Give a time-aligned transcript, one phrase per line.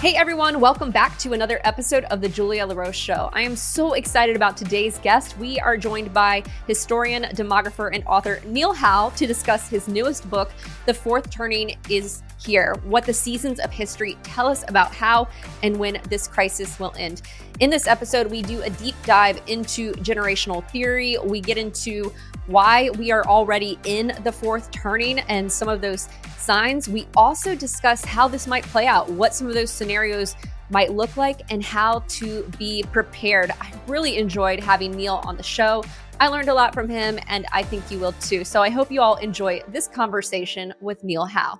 [0.00, 3.28] Hey everyone, welcome back to another episode of the Julia La Roche Show.
[3.34, 5.36] I am so excited about today's guest.
[5.36, 10.52] We are joined by historian, demographer, and author Neil Howe to discuss his newest book,
[10.86, 15.28] The Fourth Turning is Here What the Seasons of History Tell Us About How
[15.62, 17.20] and When This Crisis Will End.
[17.60, 21.18] In this episode, we do a deep dive into generational theory.
[21.22, 22.10] We get into
[22.50, 26.88] why we are already in the fourth turning and some of those signs.
[26.88, 30.34] We also discuss how this might play out, what some of those scenarios
[30.68, 33.50] might look like, and how to be prepared.
[33.60, 35.84] I really enjoyed having Neil on the show.
[36.18, 38.44] I learned a lot from him, and I think you will too.
[38.44, 41.58] So I hope you all enjoy this conversation with Neil Howe.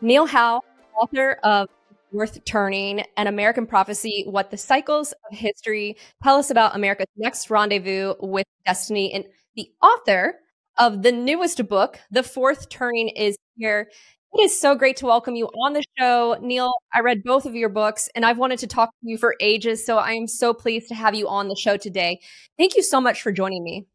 [0.00, 0.60] Neil Howe,
[1.00, 1.68] author of
[2.12, 7.50] Fourth Turning, An American Prophecy What the Cycles of History Tell Us About America's Next
[7.50, 9.24] Rendezvous with Destiny, and
[9.56, 10.36] the author
[10.78, 13.88] of the newest book, The Fourth Turning is Here.
[14.36, 16.36] It is so great to welcome you on the show.
[16.40, 19.36] Neil, I read both of your books and I've wanted to talk to you for
[19.38, 19.86] ages.
[19.86, 22.18] So I am so pleased to have you on the show today.
[22.58, 23.86] Thank you so much for joining me.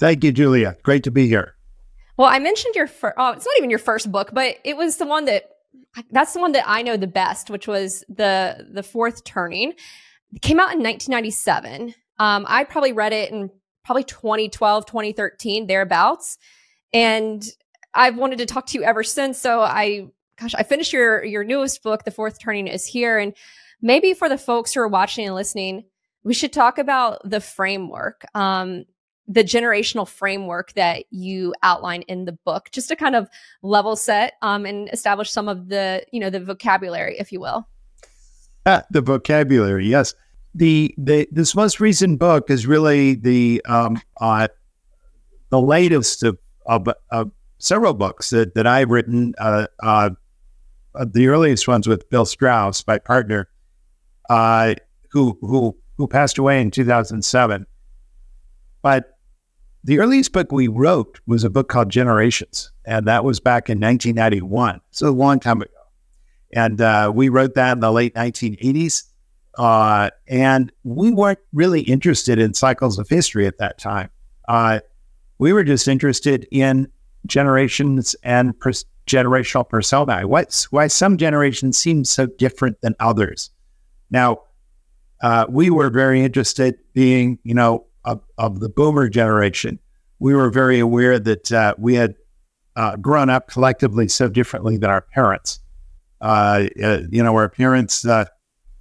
[0.00, 0.76] Thank you, Julia.
[0.82, 1.54] Great to be here.
[2.16, 4.96] Well, I mentioned your first, oh, it's not even your first book, but it was
[4.96, 5.44] the one that,
[6.10, 9.74] that's the one that I know the best, which was the, the fourth turning.
[10.32, 11.94] It came out in 1997.
[12.18, 13.50] Um, I probably read it in
[13.84, 16.38] probably 2012, 2013, thereabouts.
[16.92, 17.46] And
[17.94, 19.38] I've wanted to talk to you ever since.
[19.38, 20.08] So I,
[20.40, 23.18] gosh, I finished your your newest book, The Fourth Turning is here.
[23.18, 23.34] And
[23.80, 25.84] maybe for the folks who are watching and listening,
[26.24, 28.84] we should talk about the framework, um,
[29.28, 33.28] the generational framework that you outline in the book, just to kind of
[33.62, 37.68] level set um, and establish some of the, you know, the vocabulary, if you will.
[38.66, 40.14] Ah, the vocabulary, yes
[40.54, 44.48] the, the this most recent book is really the um, uh,
[45.50, 49.34] the latest of, of, of, several books that, that I've written.
[49.38, 50.10] Uh, uh,
[51.06, 53.48] the earliest ones with Bill Strauss, my partner,
[54.30, 54.74] uh,
[55.10, 57.66] who who who passed away in 2007.
[58.82, 59.18] But
[59.82, 63.80] the earliest book we wrote was a book called Generations, and that was back in
[63.80, 64.80] 1991.
[64.90, 65.70] So a long time ago.
[66.52, 69.04] And uh, we wrote that in the late 1980s
[69.58, 74.10] uh, and we weren't really interested in cycles of history at that time.
[74.48, 74.80] Uh,
[75.38, 76.88] we were just interested in
[77.26, 78.54] generations and
[79.06, 80.26] generational persona.
[80.26, 83.50] What's why some generations seem so different than others.
[84.10, 84.42] Now,
[85.22, 89.78] uh, we were very interested, being you know of, of, the boomer generation.
[90.18, 92.14] We were very aware that uh, we had
[92.76, 95.60] uh, grown up collectively so differently than our parents.
[96.20, 98.02] Uh, you know, our parents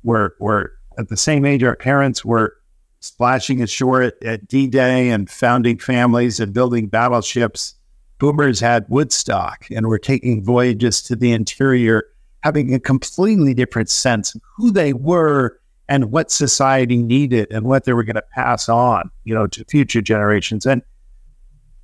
[0.03, 2.55] were were at the same age our parents were
[2.99, 7.75] splashing ashore at, at D Day and founding families and building battleships.
[8.19, 12.05] Boomers had Woodstock and were taking voyages to the interior,
[12.41, 15.59] having a completely different sense of who they were
[15.89, 19.65] and what society needed and what they were going to pass on, you know, to
[19.65, 20.65] future generations.
[20.65, 20.81] And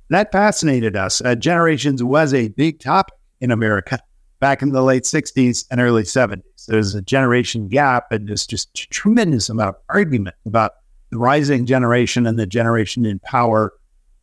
[0.08, 1.20] that fascinated us.
[1.20, 4.00] Uh, generations was a big topic in America
[4.40, 6.42] back in the late 60s and early 70s.
[6.66, 10.72] There's a generation gap, and there's just a tremendous amount of argument about
[11.10, 13.72] the rising generation and the generation in power,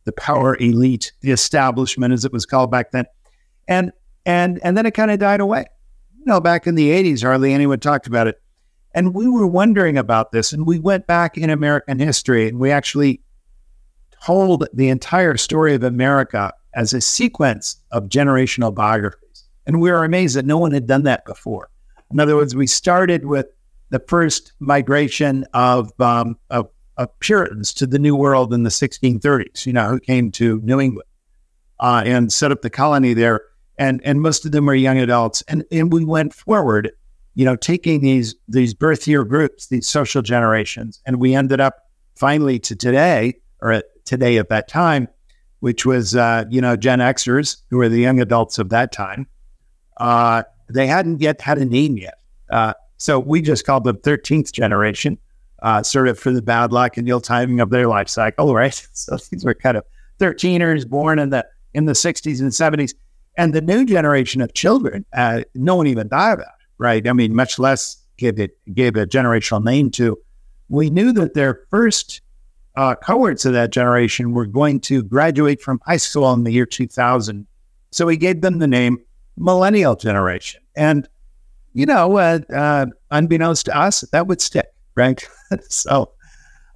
[0.04, 3.06] the power elite, the establishment, as it was called back then.
[3.68, 3.92] And
[4.26, 5.66] and and then it kind of died away.
[6.18, 8.40] You know, back in the 80s, hardly anyone talked about it.
[8.94, 12.70] And we were wondering about this, and we went back in American history and we
[12.70, 13.22] actually
[14.24, 19.27] told the entire story of America as a sequence of generational biography.
[19.68, 21.68] And we were amazed that no one had done that before.
[22.10, 23.46] In other words, we started with
[23.90, 29.66] the first migration of, um, of, of, Puritans to the New World in the 1630s,
[29.66, 31.06] you know, who came to New England
[31.80, 33.42] uh, and set up the colony there.
[33.78, 35.42] And, and most of them were young adults.
[35.48, 36.90] And, and we went forward,
[37.34, 41.76] you know, taking these, these birth year groups, these social generations, and we ended up
[42.16, 45.08] finally to today, or at today at that time,
[45.60, 49.28] which was, uh, you know, Gen Xers, who were the young adults of that time
[49.98, 52.18] uh, they hadn't yet had a name yet.
[52.50, 55.18] Uh, so we just called them 13th generation,
[55.62, 58.86] uh, sort of for the bad luck and ill timing of their life cycle, right?
[58.92, 59.84] So these were kind of
[60.18, 62.94] 13ers born in the in the 60s and 70s.
[63.36, 67.06] And the new generation of children, uh, no one even thought about, right?
[67.06, 70.18] I mean, much less give it gave a generational name to.
[70.68, 72.20] We knew that their first
[72.74, 76.66] uh, cohorts of that generation were going to graduate from high school in the year
[76.66, 77.46] 2000.
[77.90, 78.98] So we gave them the name
[79.38, 80.60] millennial generation.
[80.76, 81.08] And,
[81.72, 85.26] you know, uh, uh, unbeknownst to us, that would stick, right?
[85.68, 86.12] so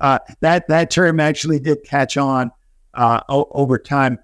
[0.01, 2.51] uh, that, that term actually did catch on
[2.95, 4.19] uh, o- over time.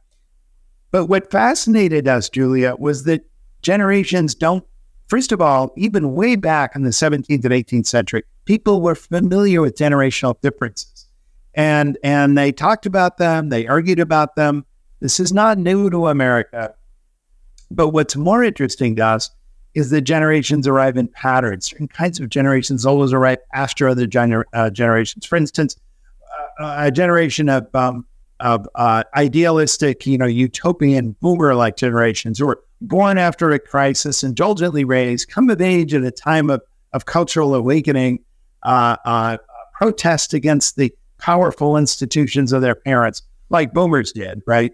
[0.91, 3.23] But what fascinated us, Julia, was that
[3.63, 4.65] generations don't
[5.09, 9.61] first of all, even way back in the 17th and 18th century, people were familiar
[9.61, 11.07] with generational differences.
[11.55, 14.65] And, and they talked about them, they argued about them.
[15.01, 16.75] This is not new to America.
[17.71, 19.31] But what's more interesting to us
[19.75, 21.67] is that generations arrive in patterns.
[21.67, 25.27] Certain kinds of generations always arrive after other gener- uh, generations.
[25.27, 25.77] For instance,
[26.59, 28.07] uh, a generation of, um,
[28.41, 34.85] of uh, idealistic, you know, utopian boomer-like generations who were born after a crisis, indulgently
[34.85, 36.63] raised, come of age at a time of,
[36.93, 38.21] of cultural awakening,
[38.63, 39.37] uh, uh,
[39.75, 44.73] protest against the powerful institutions of their parents, like boomers did, right?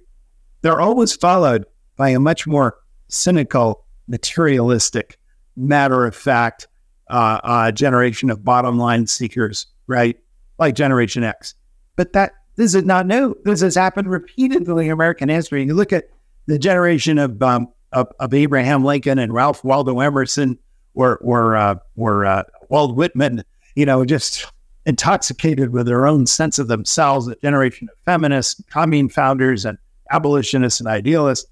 [0.62, 2.79] They're always followed by a much more
[3.15, 5.19] cynical, materialistic,
[5.57, 6.69] matter of fact
[7.09, 10.19] uh, uh, generation of bottom line seekers, right?
[10.59, 11.55] Like Generation X.
[11.97, 13.35] But that this is not new.
[13.45, 15.65] This has happened repeatedly in American history.
[15.65, 16.05] You look at
[16.47, 20.59] the generation of um, of, of, Abraham Lincoln and Ralph Waldo Emerson
[20.95, 23.45] or or uh, or uh, Walt Whitman,
[23.75, 24.51] you know, just
[24.87, 27.29] intoxicated with their own sense of themselves.
[27.29, 29.79] A generation of feminists, commune founders, and
[30.11, 31.49] abolitionists and idealists.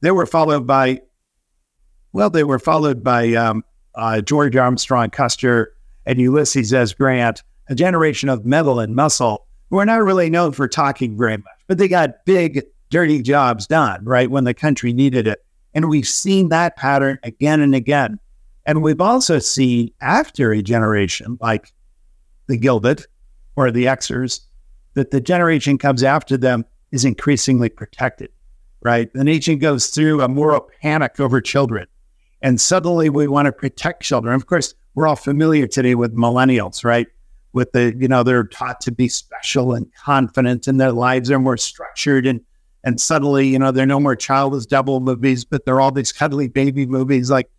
[0.00, 1.02] They were followed by,
[2.12, 3.64] well, they were followed by um,
[3.94, 5.74] uh, George Armstrong Custer
[6.06, 6.92] and Ulysses S.
[6.94, 11.36] Grant, a generation of metal and muscle who are not really known for talking very
[11.36, 15.44] much, but they got big, dirty jobs done, right, when the country needed it.
[15.74, 18.18] And we've seen that pattern again and again.
[18.66, 21.72] And we've also seen after a generation like
[22.48, 23.06] the Gilded
[23.54, 24.40] or the Xers
[24.94, 28.30] that the generation comes after them is increasingly protected
[28.82, 29.12] right?
[29.12, 31.86] The nation goes through a moral panic over children.
[32.42, 34.34] And suddenly we want to protect children.
[34.34, 37.06] Of course, we're all familiar today with millennials, right?
[37.52, 41.38] With the, you know, they're taught to be special and confident and their lives are
[41.38, 42.26] more structured.
[42.26, 42.40] And
[42.82, 45.90] and suddenly, you know, there are no more childless double movies, but there are all
[45.90, 47.50] these cuddly baby movies like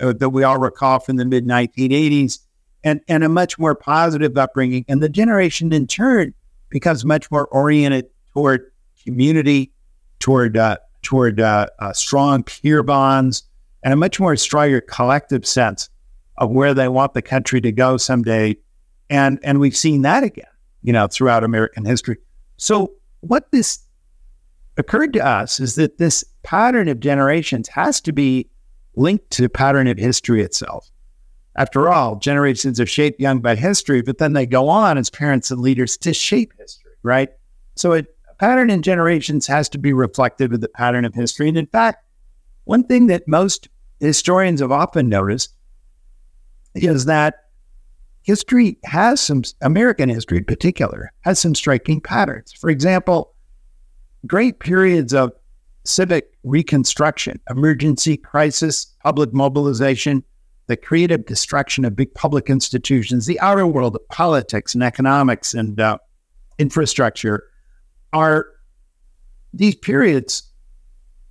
[0.00, 2.38] uh, that we all recall from the mid 1980s
[2.82, 4.84] and, and a much more positive upbringing.
[4.88, 6.32] And the generation in turn
[6.70, 8.70] becomes much more oriented toward
[9.04, 9.72] community,
[10.20, 13.42] toward uh, toward uh, uh, strong peer bonds
[13.82, 15.88] and a much more stronger collective sense
[16.38, 18.56] of where they want the country to go someday.
[19.08, 20.44] And and we've seen that again,
[20.82, 22.18] you know, throughout American history.
[22.56, 23.80] So what this
[24.76, 28.48] occurred to us is that this pattern of generations has to be
[28.96, 30.90] linked to the pattern of history itself.
[31.56, 35.50] After all, generations are shaped young by history, but then they go on as parents
[35.50, 37.30] and leaders to shape history, right?
[37.74, 41.46] So it pattern in generations has to be reflective of the pattern of history.
[41.46, 42.02] And in fact,
[42.64, 43.68] one thing that most
[44.00, 45.54] historians have often noticed
[46.74, 47.48] is that
[48.22, 52.50] history has some, American history in particular, has some striking patterns.
[52.54, 53.34] For example,
[54.26, 55.32] great periods of
[55.84, 60.24] civic reconstruction, emergency crisis, public mobilization,
[60.66, 65.78] the creative destruction of big public institutions, the outer world of politics and economics and
[65.78, 65.98] uh,
[66.58, 67.49] infrastructure
[68.12, 68.46] are
[69.52, 70.44] these periods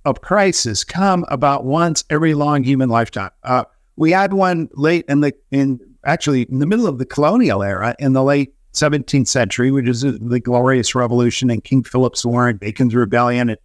[0.04, 3.30] of crisis come about once every long human lifetime.
[3.42, 3.64] Uh,
[3.96, 7.94] we had one late in the in actually in the middle of the colonial era
[7.98, 12.58] in the late 17th century, which is the Glorious Revolution and King Philip's War and
[12.58, 13.50] Bacon's Rebellion.
[13.50, 13.58] And,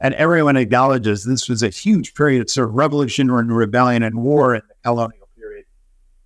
[0.00, 4.22] and everyone acknowledges this was a huge period of sort of revolution and rebellion and
[4.22, 5.64] war in the colonial period.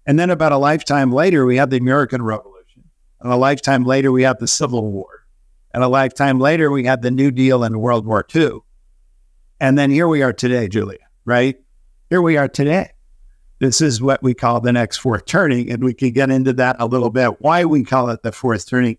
[0.06, 2.85] And then about a lifetime later, we had the American Revolution.
[3.21, 5.15] And a lifetime later, we had the Civil War.
[5.76, 8.61] And a lifetime later, we had the New Deal and World War II.
[9.61, 11.61] And then here we are today, Julia, right?
[12.09, 12.92] Here we are today.
[13.59, 15.71] This is what we call the next fourth turning.
[15.71, 18.66] And we can get into that a little bit, why we call it the fourth
[18.66, 18.97] turning.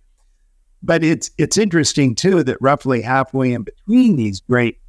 [0.84, 4.80] But it's it's interesting too that roughly halfway in between these great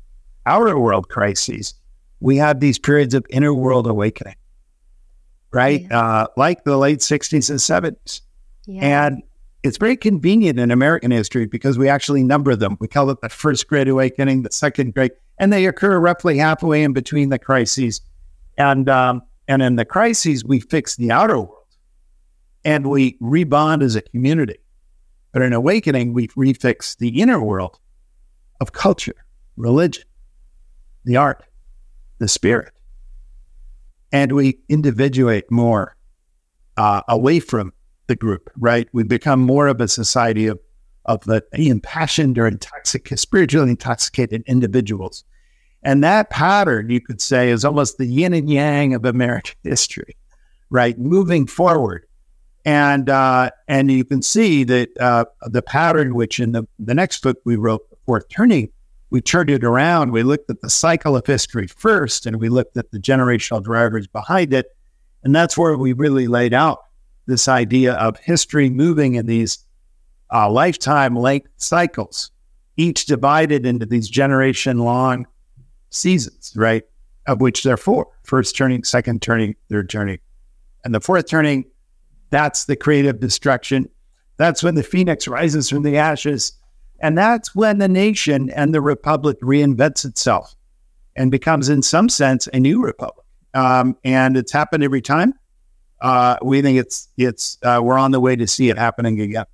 [0.45, 1.73] outer world crises,
[2.21, 4.37] we have these periods of inner world awakening,
[5.52, 5.87] right?
[5.90, 5.99] Yeah.
[5.99, 8.21] Uh, like the late 60s and 70s.
[8.66, 9.07] Yeah.
[9.07, 9.23] And
[9.62, 12.77] it's very convenient in American history because we actually number them.
[12.81, 16.83] We call it the first great awakening, the second great, and they occur roughly halfway
[16.83, 18.00] in between the crises.
[18.57, 21.55] And um, and in the crises, we fix the outer world
[22.65, 24.59] and we rebond as a community.
[25.33, 27.79] But in awakening, we refix the inner world
[28.61, 29.25] of culture,
[29.57, 30.05] religion,
[31.05, 31.45] the art,
[32.19, 32.73] the spirit.
[34.12, 35.97] And we individuate more
[36.77, 37.73] uh, away from
[38.09, 38.88] the group, right?
[38.93, 40.59] We become more of a society of
[41.09, 45.25] of the impassioned or intoxicated, spiritually intoxicated individuals.
[45.83, 50.17] And that pattern, you could say, is almost the yin and yang of American history,
[50.69, 50.99] right?
[50.99, 52.05] Moving forward.
[52.67, 57.23] And uh, and you can see that uh, the pattern, which in the, the next
[57.23, 58.71] book we wrote, The Fourth Turning,
[59.09, 60.12] we turned it around.
[60.12, 64.07] We looked at the cycle of history first, and we looked at the generational drivers
[64.07, 64.67] behind it.
[65.25, 66.81] And that's where we really laid out
[67.28, 69.64] this idea of history moving in these
[70.32, 72.32] uh, lifetime length cycles,
[72.76, 75.26] each divided into these generation long
[75.90, 76.82] seasons, right?
[77.26, 80.18] Of which there are four first turning, second turning, third turning.
[80.85, 81.64] And the fourth turning,
[82.30, 83.88] that's the creative destruction.
[84.37, 86.58] That's when the phoenix rises from the ashes
[87.00, 90.54] and that's when the nation and the republic reinvents itself
[91.16, 93.25] and becomes, in some sense, a new republic.
[93.54, 95.35] Um, and it's happened every time.
[96.00, 99.47] Uh, we think it's it's uh, we're on the way to see it happening again.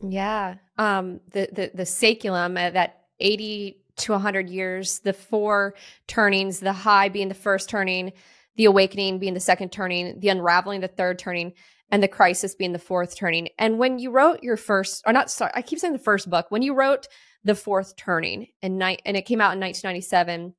[0.00, 5.74] Yeah, um, the the the saeculum uh, that eighty to hundred years, the four
[6.08, 8.12] turnings, the high being the first turning,
[8.56, 11.52] the awakening being the second turning, the unraveling the third turning
[11.92, 13.50] and the crisis being the fourth turning.
[13.58, 16.46] And when you wrote your first, or not, sorry, I keep saying the first book,
[16.48, 17.06] when you wrote
[17.44, 20.54] the fourth turning and night, and it came out in 1997,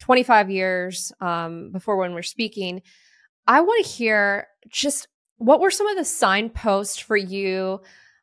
[0.00, 2.80] 25 years um, before when we're speaking,
[3.48, 7.80] I want to hear just what were some of the signposts for you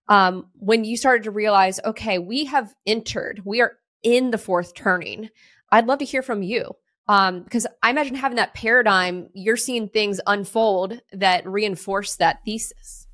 [0.08, 4.76] um, when you started to realize, okay, we have entered, we are in the fourth
[4.76, 5.30] turning.
[5.72, 6.76] I'd love to hear from you
[7.08, 13.08] um because i imagine having that paradigm you're seeing things unfold that reinforce that thesis.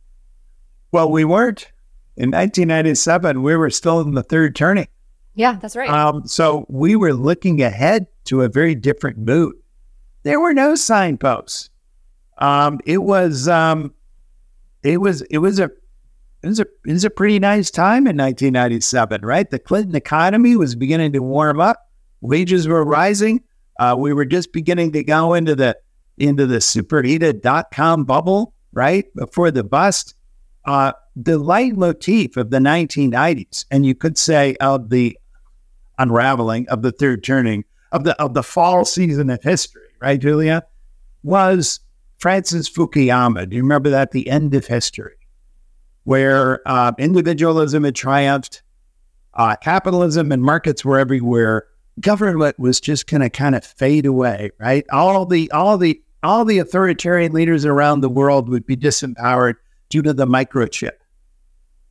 [0.91, 1.72] Well we weren't.
[2.15, 4.88] In 1997 we were still in the third turning.
[5.36, 5.89] Yeah that's right.
[5.89, 9.56] Um, so we were looking ahead to a very different mood.
[10.24, 11.71] There were no signposts
[12.41, 13.93] um, it was um,
[14.83, 15.71] it was it was a
[16.43, 19.50] it was a it was a pretty nice time in 1997 right?
[19.50, 21.89] The clinton economy was beginning to warm up.
[22.21, 23.43] Wages were rising.
[23.79, 25.77] Uh, we were just beginning to go into the
[26.17, 29.05] into the superheated dot com bubble, right?
[29.15, 30.15] Before the bust.
[30.65, 35.17] Uh, the leitmotif of the 1990s, and you could say of the
[35.98, 40.63] unraveling of the third turning of the of the fall season of history, right, Julia,
[41.24, 41.79] was
[42.22, 43.50] Francis Fukuyama.
[43.50, 44.12] Do you remember that?
[44.12, 45.16] The end of history,
[46.04, 48.62] where uh, individualism had triumphed,
[49.34, 51.66] uh, capitalism and markets were everywhere,
[52.00, 54.86] government was just going to kind of fade away, right?
[54.92, 59.56] All the all the all the authoritarian leaders around the world would be disempowered
[59.90, 60.92] due to the microchip.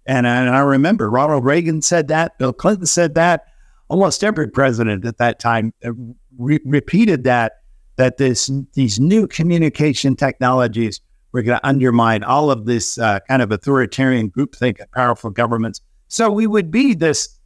[0.06, 3.46] And, and I remember Ronald Reagan said that, Bill Clinton said that,
[3.88, 5.90] almost every president at that time uh,
[6.38, 7.59] re- repeated that
[8.00, 11.02] that this these new communication technologies
[11.32, 15.82] were going to undermine all of this uh, kind of authoritarian groupthink of powerful governments.
[16.08, 17.38] So we would be this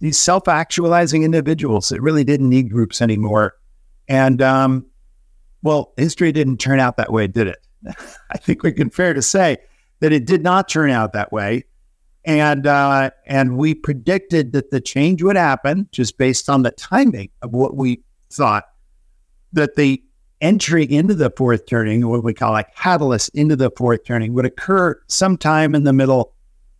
[0.00, 3.54] these self actualizing individuals that really didn't need groups anymore.
[4.08, 4.84] And, um,
[5.62, 7.64] well, history didn't turn out that way, did it?
[8.30, 9.58] I think we can fair to say
[10.00, 11.66] that it did not turn out that way.
[12.24, 17.30] And, uh, and we predicted that the change would happen just based on the timing
[17.42, 18.64] of what we thought
[19.52, 20.02] that the
[20.40, 24.44] entry into the fourth turning, what we call a catalyst into the fourth turning, would
[24.44, 26.32] occur sometime in the middle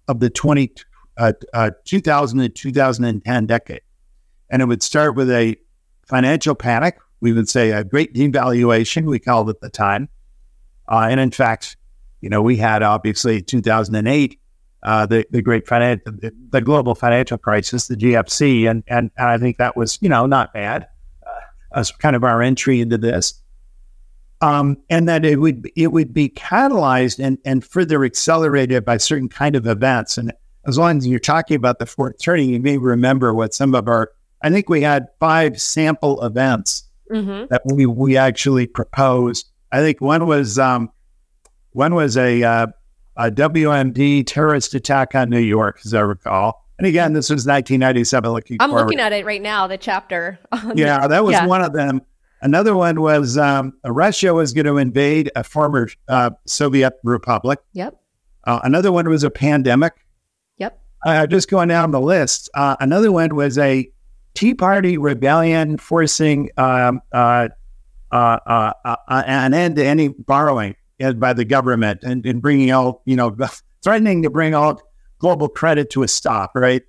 [0.06, 0.72] of the 20,
[1.16, 3.80] uh, uh, 2000 to 2010 decade.
[4.50, 5.56] And it would start with a
[6.06, 6.98] financial panic.
[7.20, 10.08] We would say a great devaluation, we called it the time.
[10.88, 11.76] Uh, and in fact,
[12.20, 14.40] you know, we had obviously 2008,
[14.82, 18.70] uh, the, the great financial, the, the, global financial crisis, the GFC.
[18.70, 20.86] And, and, and, I think that was, you know, not bad
[21.74, 23.34] as kind of our entry into this.
[24.40, 29.28] Um, and that it would it would be catalyzed and, and further accelerated by certain
[29.28, 30.16] kind of events.
[30.16, 30.32] And
[30.68, 33.88] as long as you're talking about the fourth turning, you may remember what some of
[33.88, 37.46] our, I think we had five sample events mm-hmm.
[37.50, 39.48] that we, we actually proposed.
[39.72, 40.90] I think one was, um,
[41.72, 42.66] one was a, uh,
[43.16, 46.64] a WMD terrorist attack on New York, as I recall.
[46.78, 48.30] And again, this was 1997.
[48.30, 48.84] Looking I'm forward.
[48.84, 50.38] looking at it right now, the chapter.
[50.74, 51.46] yeah, that was yeah.
[51.46, 52.02] one of them.
[52.40, 57.58] Another one was um, Russia was going to invade a former uh, Soviet republic.
[57.72, 58.00] Yep.
[58.44, 59.94] Uh, another one was a pandemic
[60.58, 60.80] Yep.
[61.04, 63.90] uh, just going down the list, uh, another one was a
[64.34, 67.48] Tea Party rebellion forcing um, uh,
[68.12, 70.76] uh, uh, uh an end to any borrowing
[71.16, 73.36] by the government and, and, bringing all, you know,
[73.82, 74.80] threatening to bring all
[75.18, 76.82] global credit to a stop, right?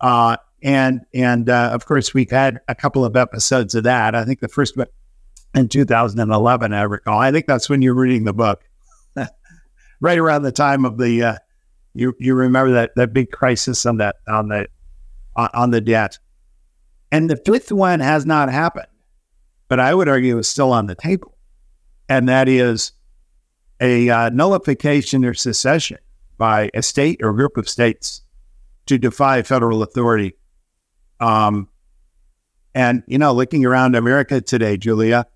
[0.00, 4.14] Uh, and and uh, of course, we've had a couple of episodes of that.
[4.14, 4.86] I think the first one
[5.54, 7.18] in 2011, I recall.
[7.18, 8.64] I think that's when you're reading the book,
[10.00, 11.36] right around the time of the uh,
[11.94, 14.66] you you remember that that big crisis on that on the
[15.36, 16.18] on the debt,
[17.12, 18.88] and the fifth one has not happened,
[19.68, 21.36] but I would argue is still on the table,
[22.08, 22.92] and that is
[23.80, 25.98] a uh, nullification or secession
[26.36, 28.22] by a state or group of states
[28.86, 30.34] to defy federal authority,
[31.20, 31.68] um,
[32.74, 35.26] and you know, looking around America today, Julia,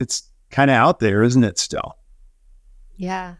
[0.00, 1.58] it's kind of out there, isn't it?
[1.58, 1.96] Still.
[2.96, 3.34] Yeah.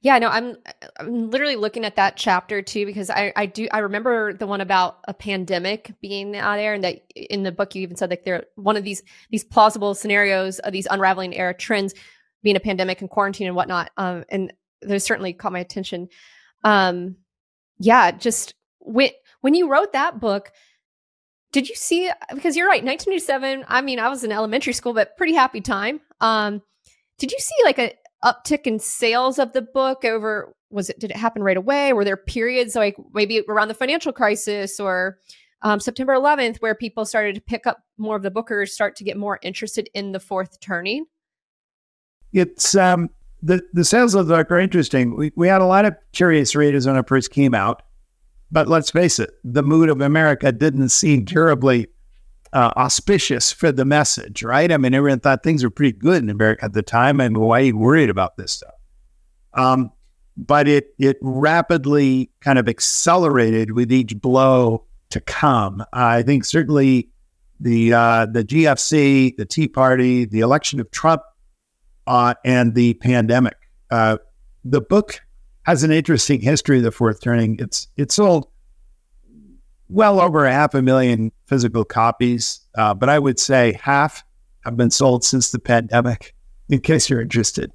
[0.00, 0.56] Yeah, no, I'm
[0.98, 4.60] I'm literally looking at that chapter too because I I do I remember the one
[4.60, 8.24] about a pandemic being out there and that in the book you even said like
[8.24, 11.94] there one of these these plausible scenarios of these unraveling era trends
[12.42, 13.92] being a pandemic and quarantine and whatnot.
[13.96, 16.08] Um, and those certainly caught my attention.
[16.64, 17.16] Um,
[17.78, 19.10] yeah, just when
[19.40, 20.52] when you wrote that book,
[21.52, 25.16] did you see because you're right 1987 i mean i was in elementary school but
[25.16, 26.00] pretty happy time.
[26.20, 26.62] Um
[27.18, 31.10] did you see like a uptick in sales of the book over was it did
[31.10, 31.92] it happen right away?
[31.92, 35.18] Were there periods like maybe around the financial crisis or
[35.64, 39.04] um, september 11th where people started to pick up more of the bookers start to
[39.04, 41.04] get more interested in the fourth turning?
[42.32, 43.10] It's um
[43.42, 46.54] the the sales of the book are interesting we, we had a lot of curious
[46.54, 47.82] readers when it first came out
[48.50, 51.88] but let's face it the mood of america didn't seem terribly
[52.52, 54.70] uh, auspicious for the message, right?
[54.70, 57.60] I mean, everyone thought things were pretty good in America at the time, and why
[57.60, 58.74] are you worried about this stuff?
[59.54, 59.90] Um,
[60.36, 65.84] but it it rapidly kind of accelerated with each blow to come.
[65.92, 67.08] I think certainly
[67.60, 71.22] the uh, the GFC, the Tea Party, the election of Trump,
[72.06, 73.56] uh, and the pandemic.
[73.90, 74.18] Uh,
[74.64, 75.20] the book
[75.64, 77.56] has an interesting history of the fourth turning.
[77.58, 78.48] It's it's sold
[79.88, 84.24] well over a half a million physical copies, uh, but I would say half
[84.64, 86.34] have been sold since the pandemic,
[86.68, 87.72] in case you're interested.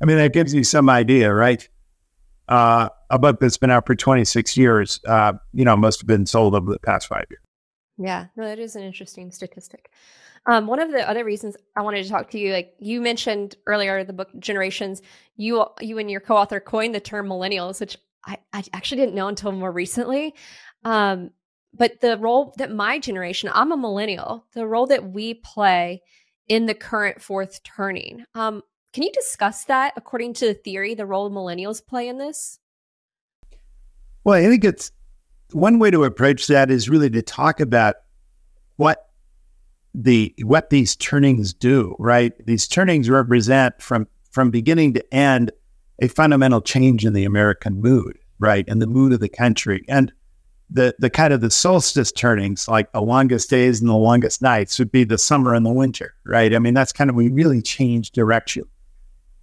[0.00, 1.68] I mean, that gives you some idea, right?
[2.48, 6.24] Uh, a book that's been out for 26 years, uh, you know, must have been
[6.24, 7.42] sold over the past five years.
[7.98, 9.90] Yeah, no, that is an interesting statistic.
[10.48, 13.56] Um, one of the other reasons I wanted to talk to you, like you mentioned
[13.66, 15.02] earlier, the book Generations.
[15.36, 19.28] You, you and your co-author coined the term millennials, which I, I actually didn't know
[19.28, 20.34] until more recently.
[20.84, 21.32] Um,
[21.74, 26.00] but the role that my generation, I'm a millennial, the role that we play
[26.48, 28.24] in the current fourth turning.
[28.34, 28.62] Um,
[28.94, 32.58] can you discuss that according to the theory, the role millennials play in this?
[34.24, 34.92] Well, I think it's
[35.52, 37.96] one way to approach that is really to talk about
[38.76, 39.07] what
[39.94, 42.32] the what these turnings do, right?
[42.46, 45.52] These turnings represent from from beginning to end
[46.00, 48.64] a fundamental change in the American mood, right?
[48.68, 49.84] And the mood of the country.
[49.88, 50.12] And
[50.70, 54.78] the the kind of the solstice turnings, like the longest days and the longest nights,
[54.78, 56.54] would be the summer and the winter, right?
[56.54, 58.64] I mean, that's kind of we really change direction.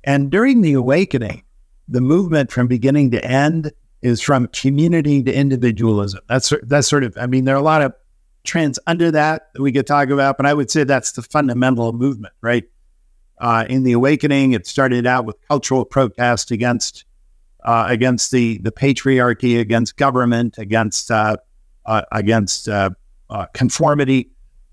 [0.03, 1.43] And during the awakening,
[1.87, 6.21] the movement from beginning to end is from community to individualism.
[6.29, 7.17] That's that's sort of.
[7.17, 7.93] I mean, there are a lot of
[8.45, 11.93] trends under that that we could talk about, but I would say that's the fundamental
[11.93, 12.63] movement, right?
[13.37, 17.05] Uh, in the awakening, it started out with cultural protest against
[17.65, 21.35] uh, against the the patriarchy, against government, against uh,
[21.85, 22.91] uh, against uh,
[23.29, 24.29] uh, conformity,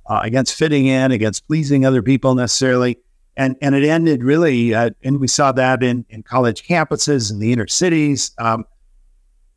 [0.09, 2.99] against fitting in, against pleasing other people necessarily.
[3.37, 7.53] And and it ended really, and we saw that in in college campuses in the
[7.53, 8.33] inner cities.
[8.39, 8.67] Um,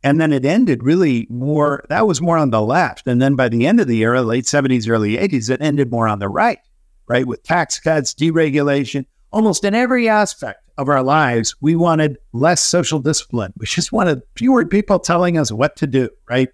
[0.05, 1.83] and then it ended really more.
[1.89, 3.07] That was more on the left.
[3.07, 6.07] And then by the end of the era, late seventies, early eighties, it ended more
[6.07, 6.59] on the right,
[7.07, 12.61] right, with tax cuts, deregulation, almost in every aspect of our lives, we wanted less
[12.61, 13.53] social discipline.
[13.57, 16.49] We just wanted fewer people telling us what to do, right?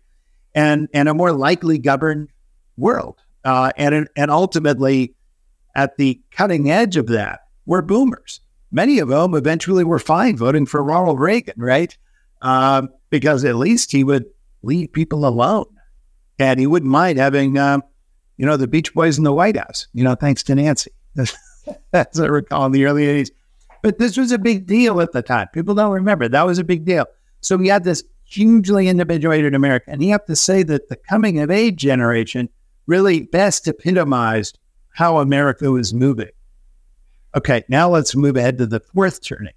[0.56, 2.30] And and a more likely governed
[2.78, 3.20] world.
[3.44, 5.16] Uh, and and ultimately,
[5.76, 8.42] at the cutting edge of that, were boomers.
[8.72, 11.98] Many of them eventually were fine voting for Ronald Reagan, right?
[12.42, 14.26] Um, because at least he would
[14.64, 15.68] leave people alone,
[16.40, 17.84] and he wouldn't mind having, um,
[18.38, 19.88] you know, the Beach Boys in the White House.
[19.94, 20.92] You know, thanks to Nancy.
[21.92, 23.30] That's what I recall in the early '80s.
[23.84, 25.48] But this was a big deal at the time.
[25.54, 27.06] People don't remember that was a big deal.
[27.42, 29.92] So we had this hugely individuated America.
[29.92, 32.50] And you have to say that the coming of age generation
[32.88, 34.58] really best epitomized
[34.94, 36.30] how America was moving.
[37.36, 39.54] Okay, now let's move ahead to the fourth turning.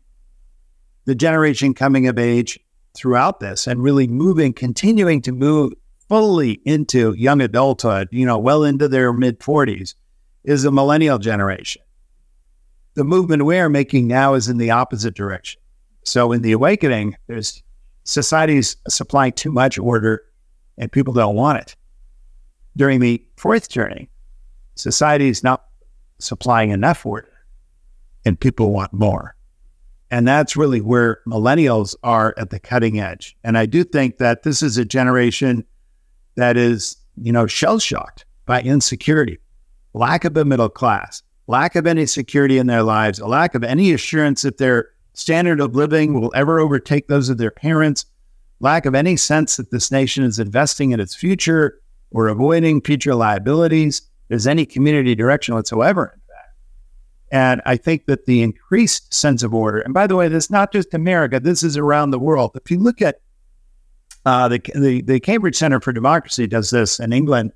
[1.04, 2.58] The generation coming of age
[2.96, 5.72] throughout this and really moving, continuing to move
[6.08, 9.94] fully into young adulthood, you know, well into their mid 40s,
[10.44, 11.82] is the millennial generation
[12.94, 15.60] the movement we're making now is in the opposite direction.
[16.04, 17.62] So in the awakening, there's
[18.04, 20.22] society's supplying too much order
[20.78, 21.76] and people don't want it.
[22.76, 24.08] During the fourth journey,
[24.74, 25.64] society is not
[26.18, 27.32] supplying enough order
[28.24, 29.36] and people want more.
[30.14, 33.36] And that's really where millennials are at the cutting edge.
[33.42, 35.64] And I do think that this is a generation
[36.36, 39.38] that is, you know, shell shocked by insecurity,
[39.92, 43.64] lack of a middle class, lack of any security in their lives, a lack of
[43.64, 48.06] any assurance that their standard of living will ever overtake those of their parents,
[48.60, 51.80] lack of any sense that this nation is investing in its future
[52.12, 54.02] or avoiding future liabilities.
[54.28, 56.16] there's any community direction whatsoever.
[57.34, 60.50] And I think that the increased sense of order, and by the way, this is
[60.50, 62.52] not just America, this is around the world.
[62.54, 63.16] If you look at
[64.24, 67.52] uh, the, the, the Cambridge Center for Democracy does this in England.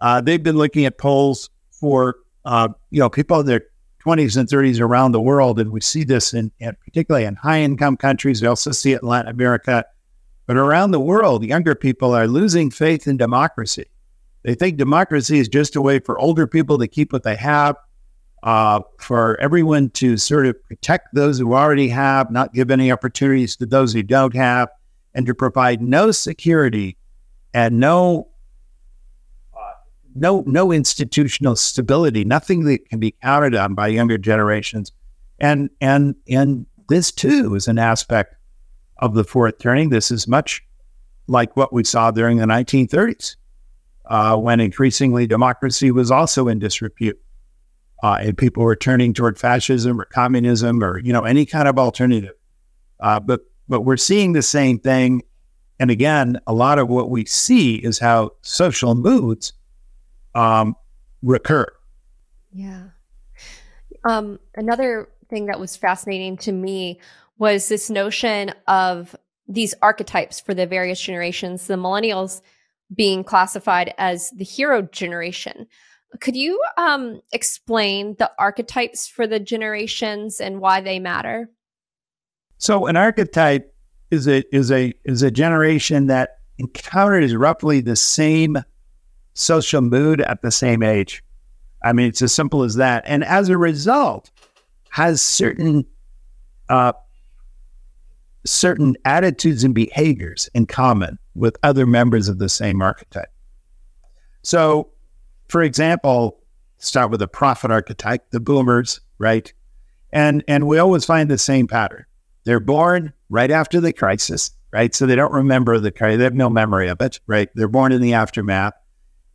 [0.00, 3.66] Uh, they've been looking at polls for uh, you know people in their
[4.04, 7.60] 20s and 30s around the world, and we see this in, in particularly in high
[7.60, 8.40] income countries.
[8.40, 9.84] We also see it in Latin America,
[10.46, 13.84] but around the world, younger people are losing faith in democracy.
[14.42, 17.76] They think democracy is just a way for older people to keep what they have,
[18.42, 23.56] uh, for everyone to sort of protect those who already have, not give any opportunities
[23.56, 24.68] to those who don't have,
[25.14, 26.96] and to provide no security
[27.52, 28.28] and no
[29.54, 29.72] uh,
[30.14, 34.92] no no institutional stability, nothing that can be counted on by younger generations.
[35.38, 38.34] And and and this too is an aspect
[38.98, 39.90] of the fourth turning.
[39.90, 40.62] This is much
[41.26, 43.36] like what we saw during the 1930s
[44.06, 47.18] uh, when increasingly democracy was also in disrepute.
[48.02, 51.78] Uh, and people were turning toward fascism or communism or you know any kind of
[51.78, 52.34] alternative.
[52.98, 55.22] Uh, but but we're seeing the same thing,
[55.78, 59.52] and again, a lot of what we see is how social moods
[60.34, 60.76] um,
[61.22, 61.66] recur.
[62.52, 62.88] Yeah.
[64.04, 67.00] Um, another thing that was fascinating to me
[67.38, 69.14] was this notion of
[69.48, 71.66] these archetypes for the various generations.
[71.66, 72.40] The millennials
[72.94, 75.66] being classified as the hero generation.
[76.18, 81.48] Could you um, explain the archetypes for the generations and why they matter?
[82.58, 83.72] So, an archetype
[84.10, 88.58] is a is a is a generation that encounters roughly the same
[89.34, 91.22] social mood at the same age.
[91.82, 94.30] I mean, it's as simple as that, and as a result,
[94.90, 95.86] has certain
[96.68, 96.92] uh,
[98.44, 103.32] certain attitudes and behaviors in common with other members of the same archetype.
[104.42, 104.90] So,
[105.50, 106.40] for example,
[106.78, 109.52] start with a prophet archetype, the boomers, right?
[110.12, 112.04] And and we always find the same pattern.
[112.44, 114.94] They're born right after the crisis, right?
[114.94, 117.48] So they don't remember the crisis; they have no memory of it, right?
[117.54, 118.74] They're born in the aftermath.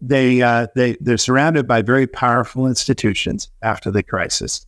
[0.02, 4.66] They uh, they they're surrounded by very powerful institutions after the crisis.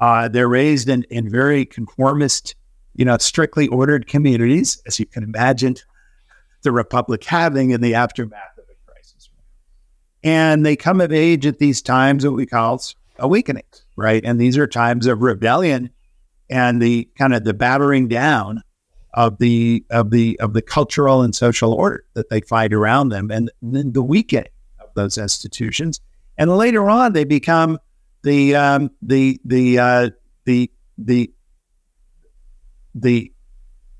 [0.00, 2.56] Uh, they're raised in in very conformist
[2.94, 5.76] you know, strictly ordered communities, as you can imagine
[6.62, 8.53] the Republic having in the aftermath.
[10.24, 12.82] And they come of age at these times, what we call
[13.18, 14.24] awakenings, right?
[14.24, 15.90] And these are times of rebellion
[16.50, 18.62] and the kind of the battering down
[19.12, 23.30] of the of the of the cultural and social order that they find around them,
[23.30, 24.48] and then the weakening
[24.80, 26.00] of those institutions.
[26.36, 27.78] And later on, they become
[28.22, 30.10] the um, the the uh,
[30.46, 31.30] the the
[32.94, 33.32] the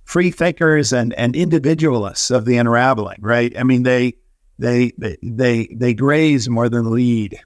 [0.05, 3.57] free thinkers and, and individualists of the unraveling, right?
[3.59, 4.15] I mean, they
[4.65, 7.39] they they they, graze more than lead,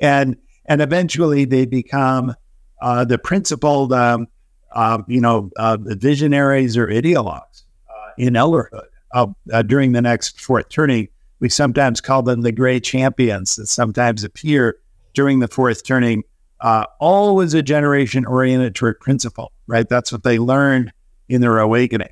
[0.00, 0.36] and
[0.66, 2.34] and eventually they become
[2.82, 4.26] uh, the principled, um,
[4.72, 8.86] uh, you know, uh, the visionaries or ideologues uh, in elderhood.
[9.12, 11.08] Uh, during the next fourth turning,
[11.40, 14.76] we sometimes call them the gray champions that sometimes appear
[15.14, 16.22] during the fourth turning
[16.60, 19.88] uh, always a generation oriented toward principle, right?
[19.88, 20.92] That's what they learned
[21.28, 22.10] in their awakening.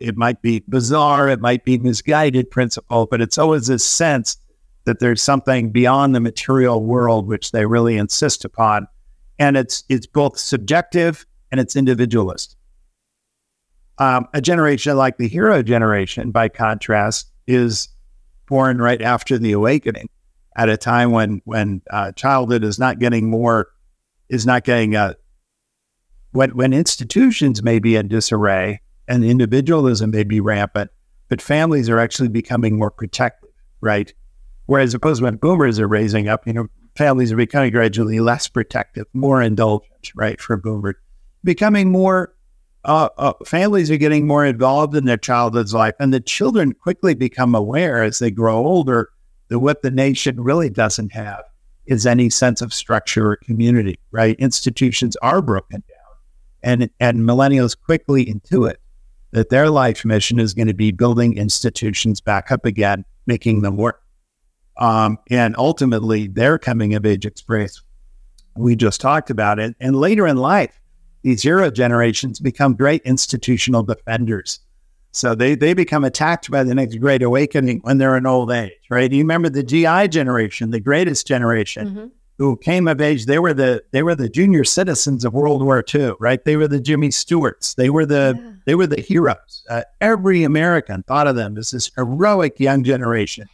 [0.00, 4.36] It might be bizarre, it might be misguided principle, but it's always this sense
[4.84, 8.86] that there's something beyond the material world which they really insist upon,
[9.38, 12.56] and it's it's both subjective and it's individualist.
[13.98, 17.88] Um, a generation like the hero generation, by contrast, is
[18.46, 20.08] born right after the awakening
[20.56, 23.68] at a time when when uh, childhood is not getting more
[24.28, 25.14] is not getting uh,
[26.32, 30.90] when when institutions may be in disarray and individualism may be rampant,
[31.28, 34.12] but families are actually becoming more protective, right?
[34.66, 39.06] Whereas opposed when boomers are raising up, you know, families are becoming gradually less protective,
[39.12, 40.40] more indulgent, right?
[40.40, 40.96] For boomers,
[41.42, 42.34] becoming more
[42.84, 47.14] uh, uh, families are getting more involved in their childhood's life, and the children quickly
[47.14, 49.10] become aware as they grow older
[49.48, 51.42] that what the nation really doesn't have
[51.86, 54.36] is any sense of structure or community, right?
[54.38, 55.98] Institutions are broken down.
[56.62, 58.76] And, and millennials quickly intuit
[59.34, 63.76] that their life mission is going to be building institutions back up again, making them
[63.76, 64.02] work.
[64.76, 67.82] Um, and ultimately, their coming of age experience,
[68.56, 69.76] we just talked about it.
[69.78, 70.80] And later in life,
[71.22, 74.60] these hero generations become great institutional defenders
[75.14, 78.72] so they, they become attacked by the next great awakening when they're in old age,
[78.90, 79.10] right?
[79.10, 82.06] You remember the GI generation, the greatest generation mm-hmm.
[82.38, 83.26] Who came of age.
[83.26, 86.44] They were the they were the junior citizens of World War II, right?
[86.44, 87.74] They were the Jimmy Stewarts.
[87.74, 88.52] They were the yeah.
[88.66, 89.64] they were the heroes.
[89.68, 93.48] Uh, every American thought of them as this heroic young generation.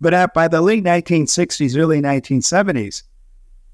[0.00, 3.02] But by the late 1960s, early 1970s,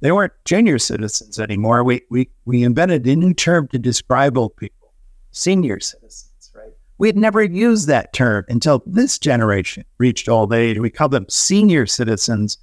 [0.01, 1.85] they weren't junior citizens anymore.
[1.85, 4.93] We, we, we invented a new term to describe old people,
[5.31, 6.73] senior citizens, right?
[6.99, 10.79] We had never used that term until this generation reached old age.
[10.79, 12.59] We called them senior citizens,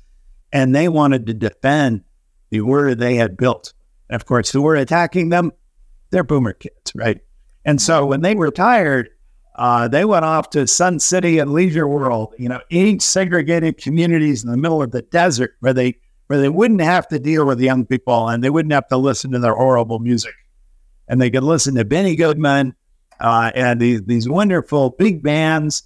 [0.52, 2.04] and they wanted to defend
[2.50, 3.74] the order they had built.
[4.10, 5.52] And of course, who were attacking them?
[6.10, 7.20] They're boomer kids, right?
[7.66, 9.10] And so when they retired,
[9.56, 14.44] uh, they went off to Sun City and Leisure World, you know, eight segregated communities
[14.44, 17.60] in the middle of the desert where they where they wouldn't have to deal with
[17.60, 20.34] young people and they wouldn't have to listen to their horrible music.
[21.08, 22.76] And they could listen to Benny Goodman
[23.20, 25.84] uh, and these, these wonderful big bands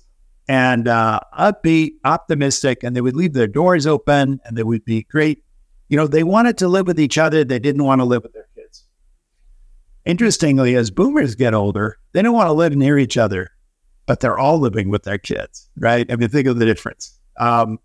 [0.47, 5.03] and uh, upbeat, optimistic, and they would leave their doors open and they would be
[5.03, 5.43] great.
[5.89, 7.43] You know, they wanted to live with each other.
[7.43, 8.86] They didn't want to live with their kids.
[10.06, 13.51] Interestingly, as boomers get older, they don't want to live near each other,
[14.06, 16.12] but they're all living with their kids, right?
[16.12, 17.17] I mean, think of the difference.
[17.38, 17.79] Um,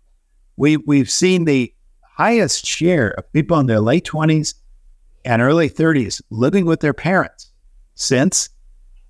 [0.57, 4.55] we, we've seen the highest share of people in their late 20s
[5.23, 7.51] and early 30s living with their parents
[7.95, 8.49] since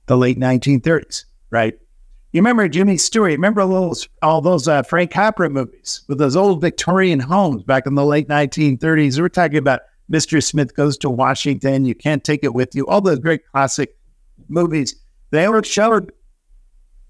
[0.05, 1.75] the late 1930s, right?
[2.31, 3.31] You remember Jimmy Stewart?
[3.31, 7.87] Remember all those, all those uh, Frank Capra movies with those old Victorian homes back
[7.87, 9.19] in the late 1930s?
[9.19, 10.43] We're talking about Mr.
[10.43, 13.97] Smith Goes to Washington, You Can't Take It With You, all those great classic
[14.47, 14.95] movies.
[15.31, 16.11] They were showed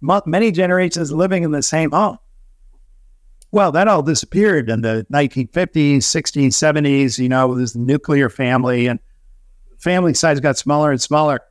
[0.01, 2.17] many generations living in the same home.
[3.51, 7.19] Well, that all disappeared in the 1950s, 60s, 70s.
[7.19, 8.99] You know, there's the nuclear family and
[9.79, 11.41] family size got smaller and smaller.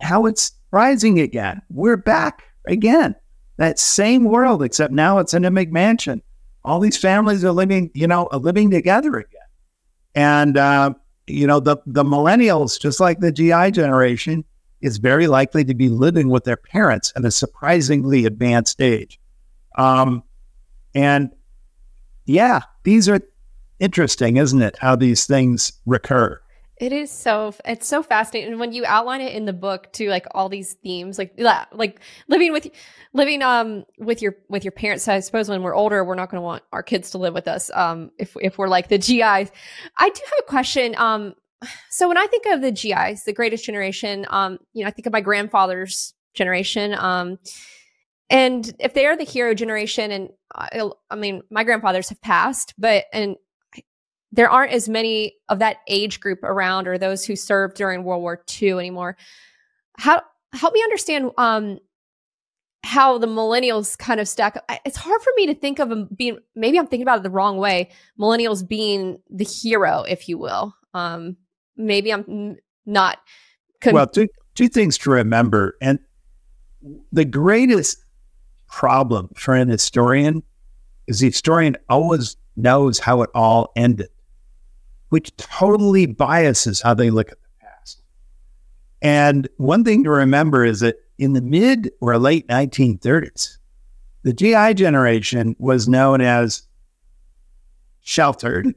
[0.00, 1.60] How it's rising again.
[1.68, 3.14] We're back again.
[3.58, 6.20] That same world, except now it's in a McMansion.
[6.64, 9.40] All these families are living, you know, are living together again.
[10.14, 10.94] And uh,
[11.26, 14.44] you know, the the millennials, just like the GI generation,
[14.80, 19.20] is very likely to be living with their parents at a surprisingly advanced age.
[19.76, 20.22] Um,
[20.94, 21.30] and
[22.26, 23.20] yeah, these are
[23.78, 24.76] interesting, isn't it?
[24.78, 26.41] How these things recur.
[26.82, 30.08] It is so it's so fascinating and when you outline it in the book too
[30.08, 32.68] like all these themes like like living with
[33.12, 36.40] living um with your with your parents I suppose when we're older we're not going
[36.40, 39.52] to want our kids to live with us um if if we're like the GIs.
[39.96, 41.34] I do have a question um
[41.88, 45.06] so when I think of the GIs the greatest generation um you know I think
[45.06, 47.38] of my grandfather's generation um
[48.28, 52.74] and if they are the hero generation and I, I mean my grandfathers have passed
[52.76, 53.36] but and
[54.32, 58.22] there aren't as many of that age group around or those who served during World
[58.22, 59.16] War II anymore.
[59.98, 60.22] How
[60.54, 61.78] help me understand um,
[62.82, 64.64] how the millennials kind of stack up.
[64.84, 67.30] It's hard for me to think of them being maybe I'm thinking about it the
[67.30, 67.90] wrong way.
[68.18, 70.74] Millennials being the hero, if you will.
[70.94, 71.36] Um,
[71.76, 73.18] maybe I'm not.
[73.80, 75.98] Con- well, two two things to remember, and
[77.12, 78.04] the greatest
[78.66, 80.42] problem for an historian
[81.06, 84.08] is the historian always knows how it all ended
[85.12, 88.00] which totally biases how they look at the past.
[89.02, 93.58] And one thing to remember is that in the mid or late 1930s,
[94.22, 96.62] the GI generation was known as
[98.00, 98.74] sheltered,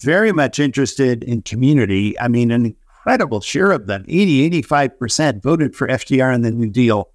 [0.00, 2.20] very much interested in community.
[2.20, 6.68] I mean, an incredible share of them, 80, 85% voted for FDR and the New
[6.68, 7.08] Deal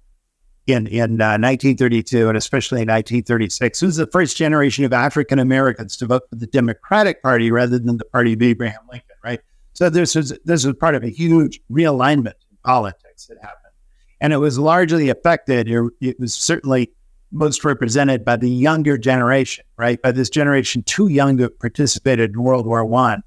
[0.66, 3.82] in, in uh, 1932 and especially in 1936.
[3.82, 7.78] It was the first generation of African Americans to vote for the Democratic Party rather
[7.78, 9.40] than the party of Abraham Lincoln, right?
[9.74, 13.72] So this was this was part of a huge realignment in politics that happened,
[14.20, 15.68] and it was largely affected.
[16.00, 16.92] It was certainly
[17.32, 20.00] most represented by the younger generation, right?
[20.00, 23.24] By this generation too young to have participated in World War One,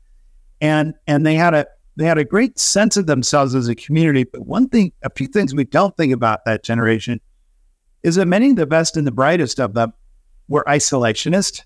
[0.62, 1.68] and and they had a
[1.98, 4.24] they had a great sense of themselves as a community.
[4.24, 7.20] But one thing, a few things we don't think about that generation
[8.04, 9.94] is that many of the best and the brightest of them
[10.48, 11.64] were isolationist,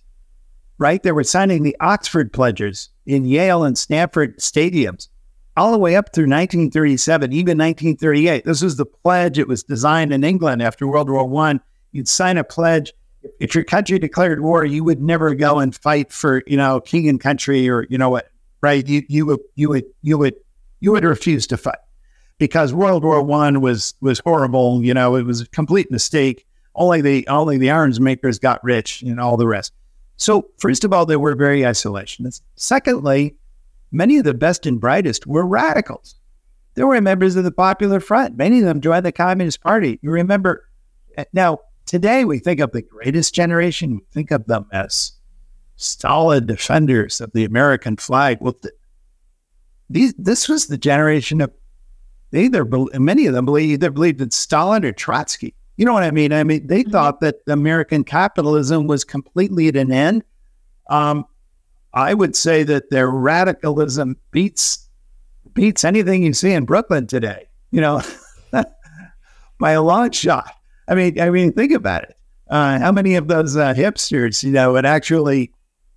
[0.78, 1.04] right?
[1.04, 5.10] They were signing the Oxford pledges in Yale and Stanford stadiums
[5.58, 8.46] all the way up through 1937, even 1938.
[8.46, 9.38] This was the pledge.
[9.38, 11.60] It was designed in England after World War One.
[11.92, 12.94] You'd sign a pledge.
[13.40, 17.10] If your country declared war, you would never go and fight for, you know, king
[17.10, 18.31] and country or, you know what,
[18.62, 18.88] right?
[18.88, 20.36] You, you would, you would, you would,
[20.80, 21.80] you would refuse to fight
[22.42, 24.84] because World War One was was horrible.
[24.84, 26.48] You know, it was a complete mistake.
[26.74, 29.74] Only the only the arms makers got rich, and all the rest.
[30.18, 32.42] So first of all, they were very isolationist.
[32.56, 33.36] Secondly,
[33.92, 36.16] many of the best and brightest were radicals.
[36.74, 38.38] They were members of the Popular Front.
[38.38, 40.00] Many of them joined the Communist Party.
[40.02, 40.68] You remember
[41.16, 41.60] eh, now.
[41.88, 43.96] Today, we think of the greatest generation.
[43.96, 45.14] We think of them as
[45.82, 48.38] stolid defenders of the American flag.
[48.42, 48.74] Well, th-
[49.90, 51.52] these, this was the generation of
[52.32, 55.54] they either many of them believe either believed in Stalin or Trotsky.
[55.76, 56.32] You know what I mean?
[56.32, 56.92] I mean, they mm-hmm.
[56.92, 60.24] thought that American capitalism was completely at an end.
[60.90, 61.26] Um,
[61.94, 64.88] I would say that their radicalism beats
[65.54, 67.48] beats anything you see in Brooklyn today.
[67.72, 68.02] You know,
[69.60, 70.54] by a long shot.
[70.88, 72.18] I mean, I mean, think about it.
[72.50, 75.52] Uh, how many of those uh, hipsters, you know, would actually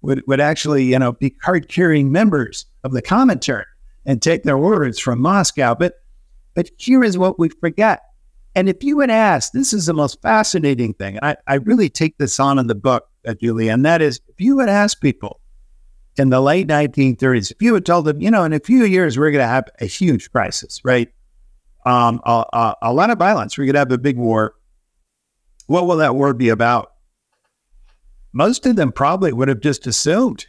[0.05, 3.65] would would actually, you know, be card carrying members of the Comintern
[4.07, 5.75] and take their orders from Moscow?
[5.75, 5.95] But
[6.55, 8.03] but here is what we forget.
[8.55, 11.19] And if you would ask, this is the most fascinating thing.
[11.23, 14.41] I, I really take this on in the book, uh, Julia, and that is if
[14.41, 15.41] you would ask people
[16.17, 19.19] in the late 1930s, if you had told them, you know, in a few years,
[19.19, 21.09] we're going to have a huge crisis, right?
[21.85, 23.59] Um, a, a, a lot of violence.
[23.59, 24.55] We're going to have a big war.
[25.67, 26.94] What will that war be about?
[28.35, 30.47] Most of them probably would have just assumed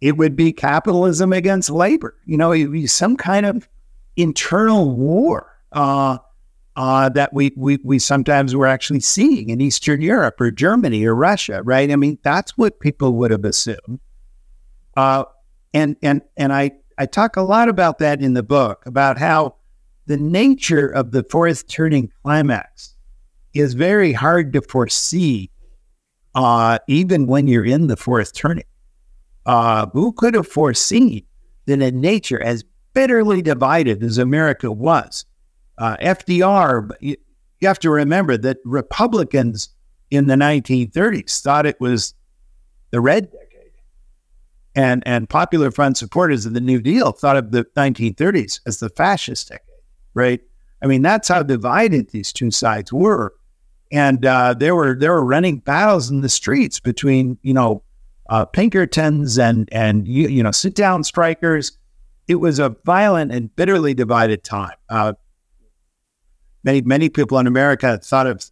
[0.00, 2.16] it would be capitalism against labor.
[2.24, 3.68] You know, it would be some kind of
[4.16, 6.18] internal war uh,
[6.74, 11.14] uh, that we, we we sometimes were actually seeing in Eastern Europe or Germany or
[11.14, 11.90] Russia, right?
[11.90, 14.00] I mean, that's what people would have assumed.
[14.96, 15.24] Uh,
[15.74, 19.56] and and and I I talk a lot about that in the book about how
[20.06, 22.94] the nature of the fourth turning climax
[23.52, 25.50] is very hard to foresee,
[26.36, 28.64] uh, even when you're in the fourth turning.
[29.46, 31.24] Uh, who could have foreseen
[31.64, 35.24] that a nature as bitterly divided as America was?
[35.78, 37.16] Uh, FDR, you,
[37.60, 39.70] you have to remember that Republicans
[40.10, 42.14] in the 1930s thought it was
[42.90, 43.72] the red decade.
[44.74, 48.90] and and popular front supporters of the New Deal thought of the 1930s as the
[48.90, 49.66] fascist decade,
[50.14, 50.40] right?
[50.82, 53.34] I mean, that's how divided these two sides were,
[53.92, 57.82] and uh, there were there were running battles in the streets between you know
[58.28, 61.72] uh, Pinkertons and and you, you know sit down strikers.
[62.28, 64.74] It was a violent and bitterly divided time.
[64.88, 65.12] Uh,
[66.64, 68.44] many many people in America thought of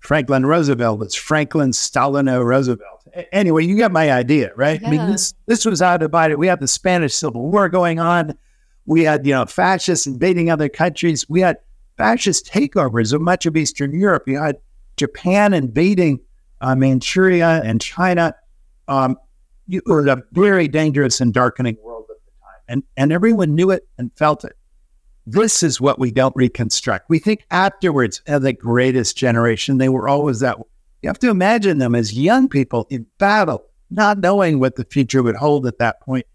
[0.00, 3.00] Franklin Roosevelt as Franklin Stalino Roosevelt
[3.32, 4.80] anyway, you get my idea, right?
[4.80, 4.88] Yeah.
[4.88, 6.38] I mean, this this was how divided.
[6.38, 8.36] We had the Spanish Civil War going on.
[8.86, 11.28] We had you know fascists invading other countries.
[11.28, 11.58] We had
[11.96, 14.24] fascist takeovers of much of Eastern Europe.
[14.26, 14.56] You had
[15.00, 16.20] Japan invading
[16.60, 18.34] uh, Manchuria and China.
[18.86, 19.16] Um,
[19.66, 23.70] it was a very dangerous and darkening world at the time, and and everyone knew
[23.70, 24.52] it and felt it.
[25.26, 27.08] This is what we don't reconstruct.
[27.08, 30.58] We think afterwards, as the greatest generation, they were always that
[31.00, 35.22] you have to imagine them as young people in battle, not knowing what the future
[35.22, 36.26] would hold at that point.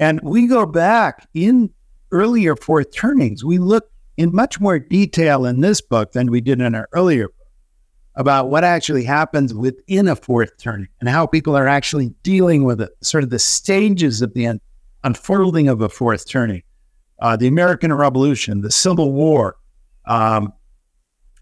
[0.00, 1.70] And we go back in
[2.10, 3.44] earlier fourth turnings.
[3.44, 7.28] We look in much more detail in this book than we did in our earlier
[7.28, 7.39] book
[8.16, 12.80] about what actually happens within a fourth turning and how people are actually dealing with
[12.80, 14.60] it, sort of the stages of the un-
[15.04, 16.62] unfolding of a fourth turning.
[17.20, 19.56] Uh, the American Revolution, the Civil War,
[20.06, 20.52] um,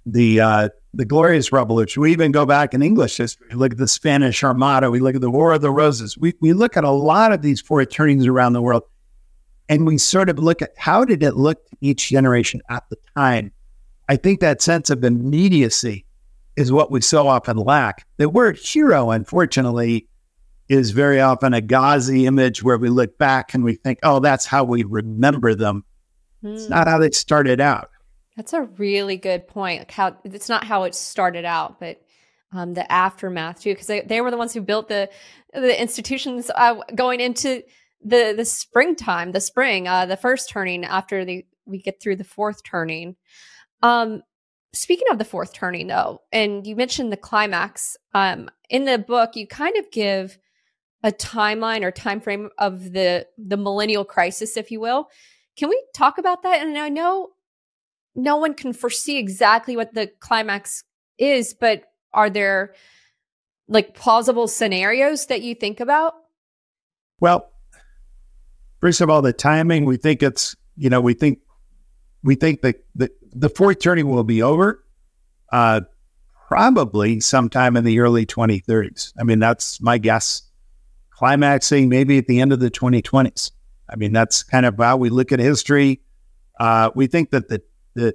[0.04, 2.02] the uh, the Glorious Revolution.
[2.02, 3.46] We even go back in English history.
[3.50, 4.90] We look at the Spanish Armada.
[4.90, 6.18] We look at the War of the Roses.
[6.18, 8.82] We, we look at a lot of these four turnings around the world,
[9.68, 12.96] and we sort of look at how did it look to each generation at the
[13.16, 13.52] time.
[14.08, 16.06] I think that sense of immediacy
[16.58, 18.04] is what we so often lack.
[18.16, 20.08] The word hero, unfortunately,
[20.68, 24.44] is very often a gauzy image where we look back and we think, oh, that's
[24.44, 25.84] how we remember them.
[26.42, 26.54] Mm.
[26.54, 27.90] It's not how they started out.
[28.36, 29.80] That's a really good point.
[29.80, 32.02] Like how it's not how it started out, but
[32.52, 35.08] um, the aftermath too, because they, they were the ones who built the
[35.52, 37.62] the institutions uh, going into
[38.04, 42.24] the the springtime, the spring, uh, the first turning after the we get through the
[42.24, 43.16] fourth turning.
[43.82, 44.22] Um,
[44.72, 49.34] speaking of the fourth turning, though, and you mentioned the climax um, in the book,
[49.34, 50.38] you kind of give
[51.02, 55.08] a timeline or time frame of the the millennial crisis, if you will.
[55.56, 56.60] Can we talk about that?
[56.60, 57.30] And I know
[58.14, 60.84] no one can foresee exactly what the climax
[61.18, 62.74] is, but are there
[63.68, 66.14] like plausible scenarios that you think about?
[67.20, 67.50] Well,
[68.80, 71.40] first of all, the timing, we think it's, you know, we think
[72.22, 74.84] we think that the, the fourth turning will be over
[75.52, 75.82] uh,
[76.48, 79.12] probably sometime in the early 2030s.
[79.18, 80.42] I mean, that's my guess.
[81.10, 83.50] Climaxing maybe at the end of the 2020s.
[83.90, 86.00] I mean, that's kind of how we look at history.
[86.60, 87.62] Uh, we think that the
[87.94, 88.14] the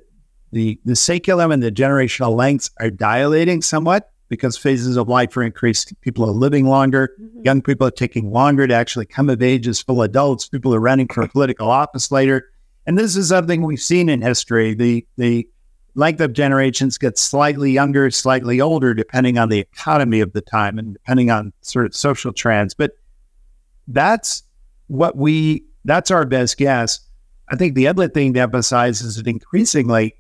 [0.52, 5.44] the the saeculum and the generational lengths are dilating somewhat because phases of life are
[5.44, 6.00] increased.
[6.02, 7.12] People are living longer.
[7.20, 7.42] Mm-hmm.
[7.44, 10.48] Young people are taking longer to actually come of age as full adults.
[10.48, 12.53] People are running for political office later.
[12.86, 14.74] And this is something we've seen in history.
[14.74, 15.48] The the
[15.96, 20.80] length of generations gets slightly younger, slightly older, depending on the economy of the time
[20.80, 22.74] and depending on sort of social trends.
[22.74, 22.92] But
[23.88, 24.44] that's
[24.88, 27.00] what we that's our best guess.
[27.50, 30.16] I think the other thing to emphasize is that increasingly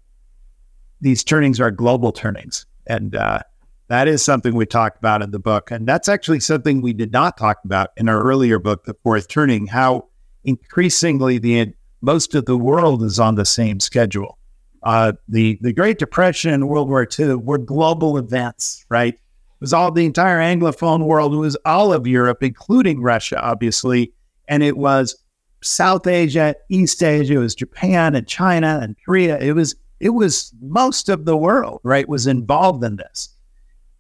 [1.01, 2.66] these turnings are global turnings.
[2.88, 3.39] And uh,
[3.88, 5.72] that is something we talked about in the book.
[5.72, 9.28] And that's actually something we did not talk about in our earlier book, The Fourth
[9.28, 10.07] Turning, how
[10.43, 11.74] increasingly the
[12.04, 14.38] most of the world is on the same schedule.
[14.84, 19.14] Uh, the, the Great Depression and World War II were global events, right?
[19.14, 21.34] It was all the entire Anglophone world.
[21.34, 24.12] It was all of Europe, including Russia, obviously.
[24.49, 25.16] And it was
[25.62, 29.39] South Asia, East Asia, it was Japan and China and Korea.
[29.39, 33.30] It was it was most of the world, right, was involved in this.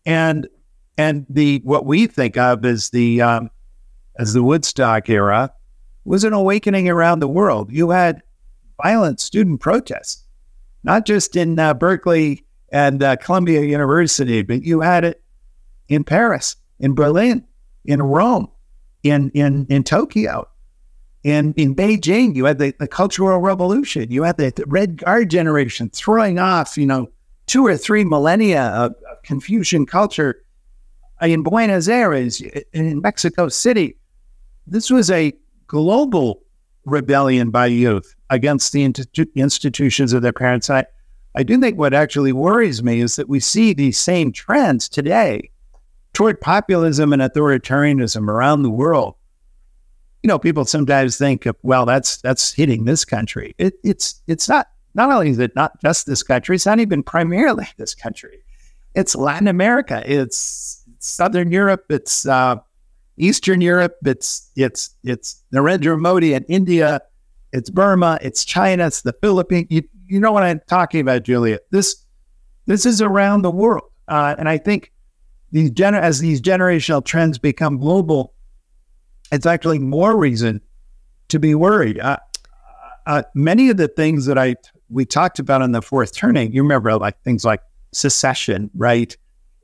[0.05, 0.49] And
[0.97, 3.49] and the what we think of as the um,
[4.19, 5.53] as the Woodstock era
[6.05, 7.71] was an awakening around the world.
[7.71, 8.21] You had
[8.81, 10.23] violent student protests,
[10.83, 15.23] not just in uh, Berkeley and uh, Columbia University, but you had it
[15.87, 17.45] in Paris, in Berlin,
[17.85, 18.49] in Rome,
[19.03, 20.47] in in in Tokyo,
[21.23, 22.35] in in Beijing.
[22.35, 24.11] You had the, the Cultural Revolution.
[24.11, 27.09] You had the, the Red Guard generation throwing off, you know,
[27.45, 30.43] two or three millennia of, of Confucian culture
[31.21, 32.41] in Buenos Aires,
[32.73, 33.97] in Mexico City.
[34.65, 35.33] This was a
[35.67, 36.43] global
[36.85, 40.69] rebellion by youth against the institutions of their parents.
[40.69, 40.85] I,
[41.35, 45.49] I do think what actually worries me is that we see these same trends today
[46.13, 49.15] toward populism and authoritarianism around the world.
[50.21, 53.55] You know, people sometimes think, of, well, that's that's hitting this country.
[53.57, 57.03] It, it's it's not not only is it not just this country, it's not even
[57.03, 58.39] primarily this country.
[58.95, 62.57] It's Latin America, it's Southern Europe, it's uh,
[63.17, 67.01] Eastern Europe, it's it's it's Narendra Modi in India,
[67.51, 69.67] it's Burma, it's China, it's the Philippines.
[69.69, 71.59] You, you know what I'm talking about, Julia.
[71.71, 72.03] This
[72.65, 74.91] this is around the world, uh, and I think
[75.51, 78.33] these gener- as these generational trends become global,
[79.31, 80.61] it's actually more reason
[81.29, 81.99] to be worried.
[81.99, 82.17] Uh,
[83.05, 84.55] uh, many of the things that I
[84.89, 87.61] we talked about on the fourth turning, you remember like things like
[87.91, 89.15] secession, right?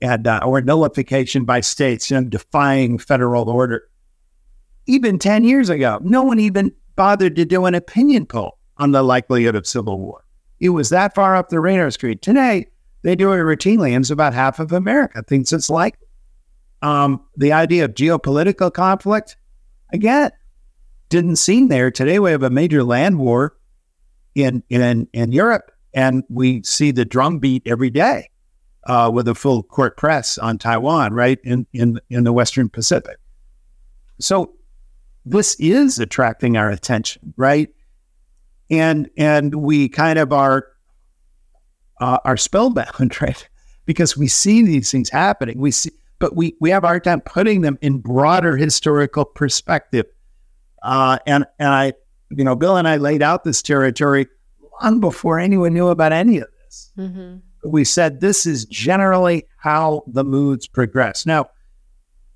[0.02, 3.90] And uh, or nullification by states, know, defying federal order.
[4.88, 9.04] Even 10 years ago, no one even bothered to do an opinion poll on the
[9.04, 10.24] likelihood of civil war.
[10.60, 12.18] It was that far up the radar screen.
[12.20, 12.68] Today,
[13.02, 16.08] they do it routinely, and it's about half of America thinks it's likely.
[16.82, 19.38] Um, the idea of geopolitical conflict,
[19.94, 20.32] again,
[21.10, 21.92] didn't seem there.
[21.92, 23.58] Today, we have a major land war
[24.36, 28.30] in in in Europe, and we see the drumbeat every day
[28.86, 33.18] uh, with a full court press on Taiwan, right in in in the Western Pacific.
[34.20, 34.54] So
[35.26, 37.70] this is attracting our attention, right?
[38.70, 40.68] And and we kind of are
[42.00, 43.48] uh, are spellbound, right?
[43.86, 45.60] Because we see these things happening.
[45.60, 50.06] We see, but we we have our time putting them in broader historical perspective.
[50.82, 51.94] Uh, and and I
[52.30, 54.28] you know, Bill and I laid out this territory
[54.82, 56.92] long before anyone knew about any of this.
[56.98, 57.38] Mm-hmm.
[57.64, 61.26] We said this is generally how the moods progress.
[61.26, 61.50] Now,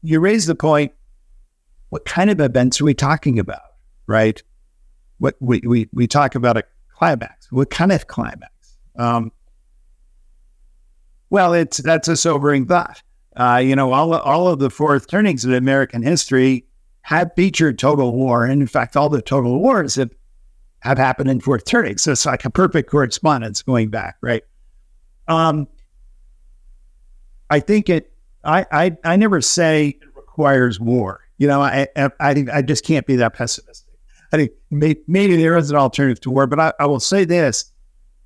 [0.01, 0.91] you raise the point
[1.89, 3.61] what kind of events are we talking about,
[4.07, 4.41] right?
[5.19, 6.63] What we, we, we talk about a
[6.95, 7.51] climax.
[7.51, 8.77] What kind of climax?
[8.97, 9.31] Um,
[11.29, 13.01] well, it's that's a sobering thought.
[13.35, 16.65] Uh, you know, all all of the fourth turnings in American history
[17.03, 18.45] have featured total war.
[18.45, 20.11] And in fact, all the total wars have,
[20.79, 21.97] have happened in fourth turning.
[21.97, 24.43] So it's like a perfect correspondence going back, right?
[25.27, 25.67] Um,
[27.49, 28.11] I think it,
[28.43, 31.21] I, I, I never say it requires war.
[31.37, 33.93] You know, I, I, I, just can't be that pessimistic.
[34.31, 37.25] I think may, maybe there is an alternative to war, but I, I will say
[37.25, 37.71] this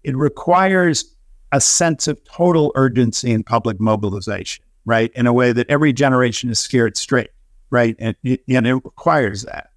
[0.03, 1.15] it requires
[1.51, 5.11] a sense of total urgency and public mobilization, right?
[5.15, 7.29] In a way that every generation is scared straight
[7.69, 7.95] right?
[7.99, 9.71] And, and it requires that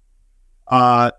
[0.67, 1.11] uh,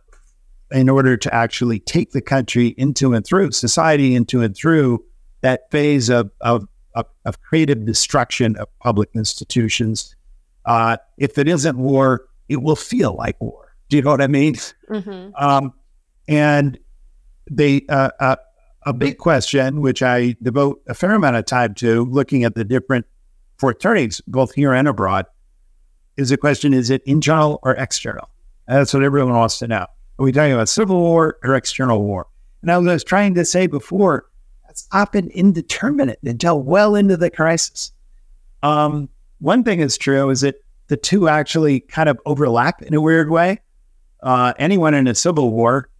[0.70, 5.04] in order to actually take the country into and through society into and through
[5.42, 10.16] that phase of of, of, of creative destruction of public institutions.
[10.64, 13.74] Uh, if it isn't war, it will feel like war.
[13.88, 14.54] Do you know what I mean?
[14.88, 15.34] Mm-hmm.
[15.36, 15.72] Um,
[16.28, 16.78] and
[17.50, 18.36] they uh, uh,
[18.84, 22.64] a big question, which I devote a fair amount of time to, looking at the
[22.64, 23.06] different
[23.78, 25.26] turnings, both here and abroad,
[26.16, 28.28] is the question is it internal or external?
[28.66, 29.86] And that's what everyone wants to know.
[30.18, 32.26] Are we talking about civil war or external war?
[32.60, 34.26] And I was trying to say before,
[34.72, 37.92] that's often indeterminate until well into the crisis.
[38.62, 40.54] Um, one thing is true is that
[40.86, 43.60] the two actually kind of overlap in a weird way.
[44.22, 45.90] Uh, anyone in a civil war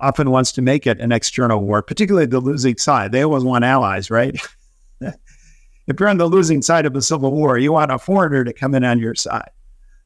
[0.00, 3.10] often wants to make it an external war, particularly the losing side.
[3.10, 4.40] They always want allies, right?
[5.00, 8.52] if you're on the losing side of a civil war, you want a foreigner to
[8.52, 9.50] come in on your side.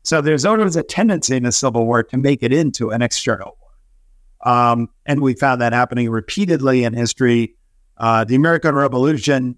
[0.05, 3.59] So there's always a tendency in a civil war to make it into an external
[3.61, 4.55] war.
[4.55, 7.57] Um, and we found that happening repeatedly in history.
[7.99, 9.57] Uh, the American Revolution,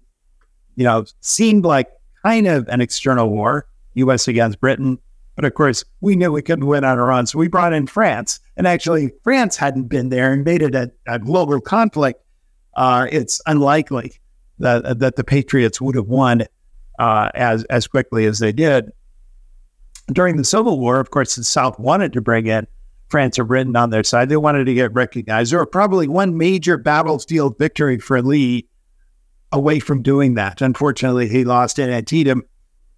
[0.75, 1.89] you know, seemed like
[2.23, 4.27] kind of an external war, U.S.
[4.27, 4.99] against Britain.
[5.35, 7.27] But of course, we knew we couldn't win on our own.
[7.27, 8.39] So we brought in France.
[8.55, 12.23] And actually, France hadn't been there and made it a, a global conflict.
[12.75, 14.13] Uh, it's unlikely
[14.59, 16.43] that, that the Patriots would have won
[16.99, 18.91] uh, as, as quickly as they did.
[20.11, 22.65] During the Civil War, of course, the South wanted to bring in
[23.09, 24.29] France or Britain on their side.
[24.29, 25.51] They wanted to get recognized.
[25.51, 28.67] There were probably one major battlefield victory for Lee
[29.51, 30.61] away from doing that.
[30.61, 32.43] Unfortunately, he lost in Antietam,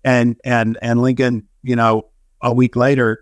[0.03, 2.09] and and and Lincoln, you know,
[2.41, 3.19] a week later,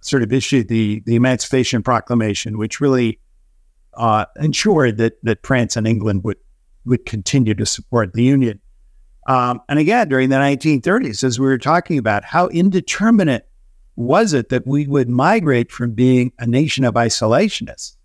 [0.00, 3.20] sort of issued the the Emancipation Proclamation, which really
[3.94, 6.38] uh, ensured that that France and England would
[6.84, 8.60] would continue to support the Union.
[9.28, 13.48] Um, and again, during the 1930s, as we were talking about, how indeterminate
[13.96, 17.96] was it that we would migrate from being a nation of isolationists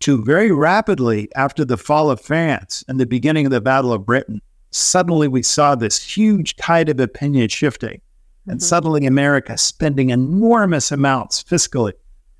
[0.00, 4.06] to very rapidly after the fall of France and the beginning of the Battle of
[4.06, 8.00] Britain, suddenly we saw this huge tide of opinion shifting
[8.46, 8.64] and mm-hmm.
[8.64, 11.92] suddenly America spending enormous amounts fiscally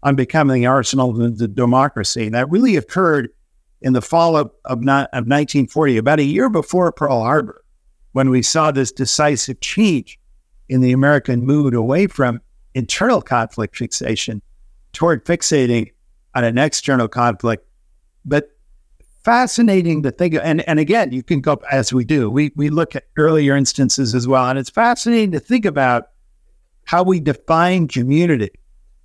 [0.02, 2.26] on becoming the arsenal of the democracy.
[2.26, 3.30] And that really occurred
[3.80, 7.64] in the fall of, of, of 1940, about a year before Pearl Harbor,
[8.12, 10.18] when we saw this decisive change
[10.68, 12.40] in the American mood away from
[12.74, 14.42] internal conflict fixation
[14.92, 15.92] toward fixating
[16.34, 17.66] on an external conflict.
[18.24, 18.50] But
[19.24, 22.70] fascinating to think of, and, and again, you can go as we do, we, we
[22.70, 24.48] look at earlier instances as well.
[24.48, 26.10] And it's fascinating to think about
[26.84, 28.50] how we define community.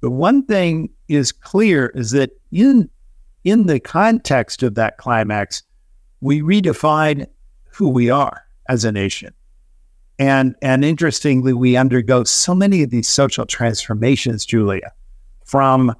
[0.02, 2.90] But one thing is clear is that in
[3.46, 5.64] in the context of that climax,
[6.20, 7.26] we redefine
[7.72, 9.34] who we are as a nation.
[10.20, 14.92] And and interestingly, we undergo so many of these social transformations, Julia,
[15.46, 15.96] from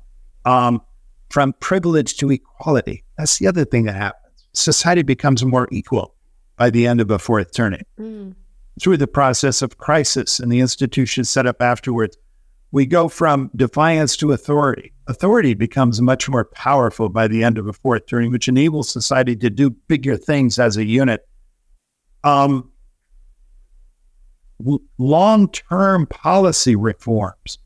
[0.46, 0.82] um,
[1.30, 3.06] from privilege to equality.
[3.18, 4.46] That's the other thing that happens.
[4.54, 6.16] Society becomes more equal
[6.58, 7.86] by the end of a fourth turning.
[7.98, 8.36] Mm.
[8.82, 12.18] Through the process of crisis and the institutions set up afterwards,
[12.72, 14.92] we go from defiance to authority.
[15.08, 19.36] Authority becomes much more powerful by the end of a fourth turning, which enables society
[19.38, 21.28] to do bigger things as a unit.
[22.24, 22.72] Um,
[24.98, 27.58] long term policy reforms,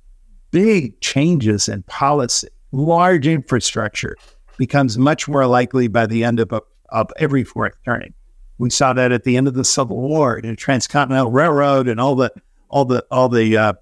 [0.52, 4.16] big changes in policy, large infrastructure
[4.58, 8.14] becomes much more likely by the end of, a, of every fourth turning.
[8.58, 12.16] We saw that at the end of the Civil War, the Transcontinental Railroad, and all
[12.16, 12.32] the
[12.70, 13.74] all the all the uh,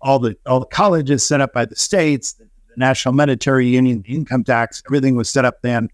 [0.00, 2.46] all the all the colleges set up by the states, the
[2.76, 5.88] National Monetary Union, the income tax, everything was set up then.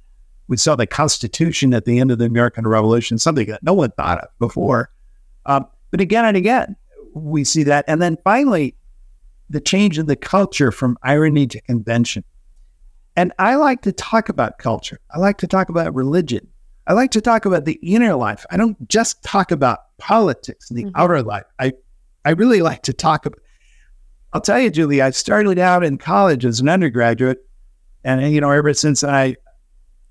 [0.49, 3.93] We saw the Constitution at the end of the American Revolution, something that no one
[3.93, 4.91] thought of before.
[5.47, 6.77] Um, but again and again,
[7.15, 7.85] we see that.
[7.89, 8.75] And then finally,
[9.51, 12.25] the change in the culture from irony to convention.
[13.17, 14.99] And I like to talk about culture.
[15.11, 16.49] I like to talk about religion.
[16.87, 18.47] I like to talk about the inner life.
[18.51, 20.97] I don't just talk about politics and the mm-hmm.
[20.97, 21.45] outer life.
[21.59, 21.73] I,
[22.25, 23.41] I really like to talk about.
[24.33, 27.47] I'll tell you, Julie, I started out in college as an undergraduate,
[28.03, 29.37] and you know, ever since I,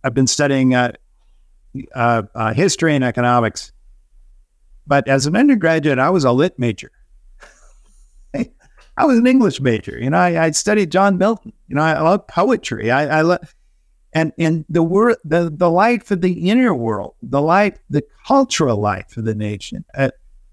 [0.04, 0.94] I've been studying uh,
[1.96, 3.74] uh, uh, history and economics.
[4.88, 6.92] But as an undergraduate, I was a lit major.
[8.98, 9.98] I was an English major.
[10.00, 11.54] You know, I, I studied John Milton.
[11.68, 12.92] You know, I, love poetry.
[12.92, 13.40] I, I love,
[14.14, 18.78] and and the word, the the life of the inner world, the life, the cultural
[18.78, 20.10] life of the nation, uh,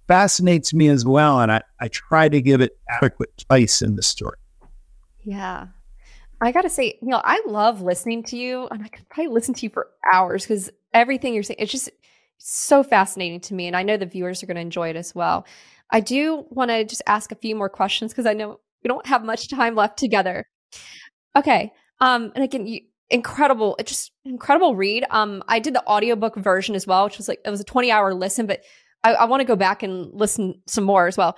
[0.06, 1.40] fascinates me as well.
[1.40, 4.38] And I I try to give it adequate place in the story.
[5.24, 5.66] Yeah.
[6.40, 9.54] I gotta say, you know, I love listening to you, and I could probably listen
[9.54, 11.90] to you for hours because everything you're saying, it's just
[12.38, 13.66] so fascinating to me.
[13.66, 15.46] And I know the viewers are going to enjoy it as well.
[15.90, 19.06] I do want to just ask a few more questions because I know we don't
[19.06, 20.46] have much time left together.
[21.36, 21.72] Okay.
[22.00, 22.80] Um, and again, you,
[23.10, 25.04] incredible, just incredible read.
[25.10, 27.90] Um, I did the audiobook version as well, which was like, it was a 20
[27.90, 28.62] hour listen, but
[29.02, 31.36] I, I want to go back and listen some more as well.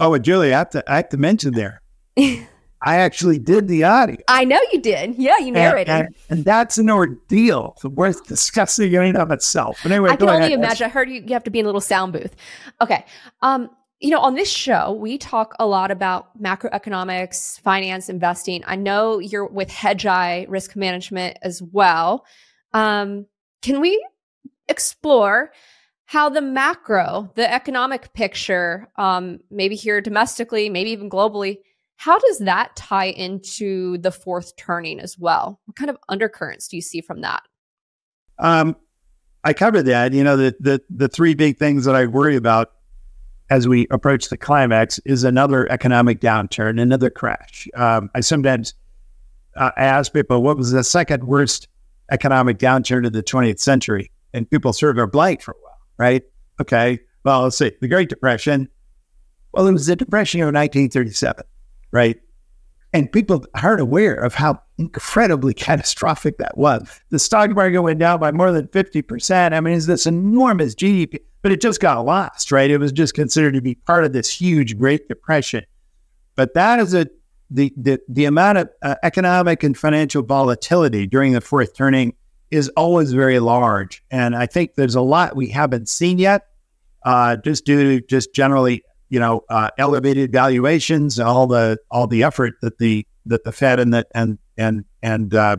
[0.00, 1.82] Oh, and Julie, I have to, I have to mention there.
[2.82, 4.16] I actually did the audio.
[4.28, 5.16] I know you did.
[5.16, 5.90] Yeah, you narrated.
[5.90, 9.80] And, and, and that's an ordeal worth discussing in and of itself.
[9.82, 10.52] But anyway, I can only ahead.
[10.52, 10.86] imagine.
[10.86, 12.36] I heard you, you have to be in a little sound booth.
[12.80, 13.04] Okay.
[13.42, 13.70] Um,
[14.00, 18.62] you know, on this show, we talk a lot about macroeconomics, finance, investing.
[18.64, 22.24] I know you're with Hedgeye Risk Management as well.
[22.72, 23.26] Um,
[23.60, 24.04] can we
[24.68, 25.50] explore
[26.04, 31.58] how the macro, the economic picture, um, maybe here domestically, maybe even globally,
[31.98, 35.60] how does that tie into the fourth turning as well?
[35.64, 37.42] What kind of undercurrents do you see from that?
[38.38, 38.76] Um,
[39.42, 40.12] I covered that.
[40.12, 42.72] You know, the, the the three big things that I worry about
[43.50, 47.66] as we approach the climax is another economic downturn, another crash.
[47.74, 48.74] Um, I sometimes
[49.56, 51.66] uh, ask people, what was the second worst
[52.12, 55.80] economic downturn of the 20th century, and people sort of are blank for a while,
[55.98, 56.22] right?
[56.60, 57.72] Okay, well, let's see.
[57.80, 58.68] The Great Depression.
[59.52, 61.42] Well, it was the Depression of 1937,
[61.90, 62.20] right?
[62.92, 67.00] And people aren't aware of how incredibly catastrophic that was.
[67.10, 69.52] The stock market went down by more than 50%.
[69.52, 72.70] I mean, it's this enormous GDP, but it just got lost, right?
[72.70, 75.64] It was just considered to be part of this huge Great Depression.
[76.34, 77.08] But that is a
[77.50, 82.14] the the, the amount of uh, economic and financial volatility during the fourth turning
[82.50, 86.46] is always very large, and I think there's a lot we haven't seen yet,
[87.04, 92.22] uh, just due to just generally you know uh, elevated valuations, all the all the
[92.22, 95.56] effort that the that the Fed and that and and and uh,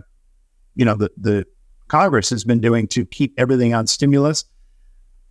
[0.76, 1.45] you know the the
[1.88, 4.45] Congress has been doing to keep everything on stimulus.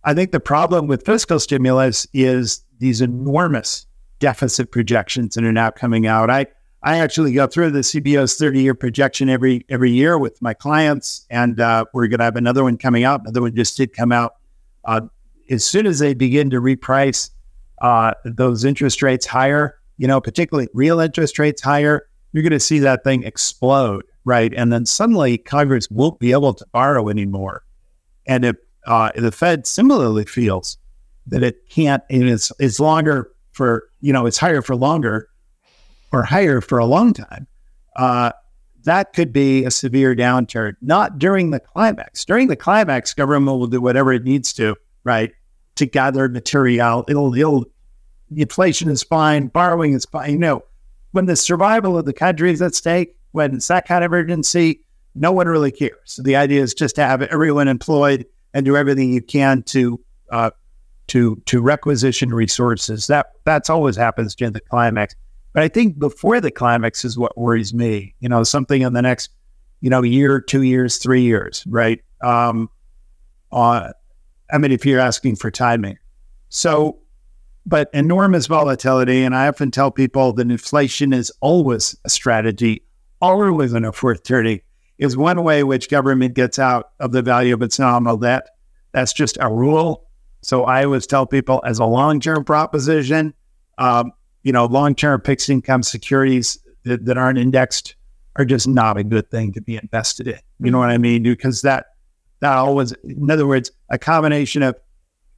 [0.03, 3.85] I think the problem with fiscal stimulus is these enormous
[4.19, 6.29] deficit projections that are now coming out.
[6.29, 6.47] I
[6.81, 11.25] I actually go through the CBO's 30 year projection every every year with my clients,
[11.29, 13.21] and uh, we're going to have another one coming out.
[13.21, 14.35] Another one just did come out.
[14.85, 15.01] Uh,
[15.49, 17.31] as soon as they begin to reprice
[17.81, 22.59] uh, those interest rates higher, you know, particularly real interest rates higher, you're going to
[22.59, 24.53] see that thing explode, right?
[24.53, 27.63] And then suddenly Congress won't be able to borrow anymore.
[28.27, 28.55] And if
[28.85, 30.77] uh, the Fed similarly feels
[31.27, 35.29] that it can't, and it's, it's longer for, you know, it's higher for longer
[36.11, 37.47] or higher for a long time,
[37.95, 38.31] uh,
[38.85, 42.23] that could be a severe downturn, not during the climax.
[42.23, 45.31] During the climax, government will do whatever it needs to, right,
[45.79, 47.03] to gather material.
[47.07, 47.65] It'll, it'll,
[48.35, 50.31] inflation is fine, borrowing is fine.
[50.31, 50.63] You know,
[51.11, 54.81] when the survival of the country is at stake, when it's that kind of urgency,
[55.15, 55.97] no one really cares.
[56.05, 59.99] So the idea is just to have everyone employed and do everything you can to
[60.31, 60.51] uh,
[61.07, 63.07] to to requisition resources.
[63.07, 65.15] That that's always happens during the climax.
[65.53, 68.13] But I think before the climax is what worries me.
[68.19, 69.29] You know, something in the next,
[69.81, 72.01] you know, year, two years, three years, right?
[72.21, 72.69] Um,
[73.51, 73.91] uh,
[74.51, 75.97] I mean, if you're asking for timing.
[76.49, 76.99] So,
[77.65, 79.23] but enormous volatility.
[79.23, 82.83] And I often tell people that inflation is always a strategy,
[83.21, 84.61] always in a fourth turning
[84.99, 88.49] is one way which government gets out of the value of its nominal debt.
[88.91, 90.05] That's just a rule.
[90.41, 93.33] So I always tell people as a long term proposition,
[93.77, 94.11] um,
[94.43, 97.95] you know, long term fixed income securities that, that, aren't indexed
[98.35, 100.39] are just not a good thing to be invested in.
[100.59, 101.23] You know what I mean?
[101.23, 101.87] Because that
[102.41, 104.75] that always, in other words, a combination of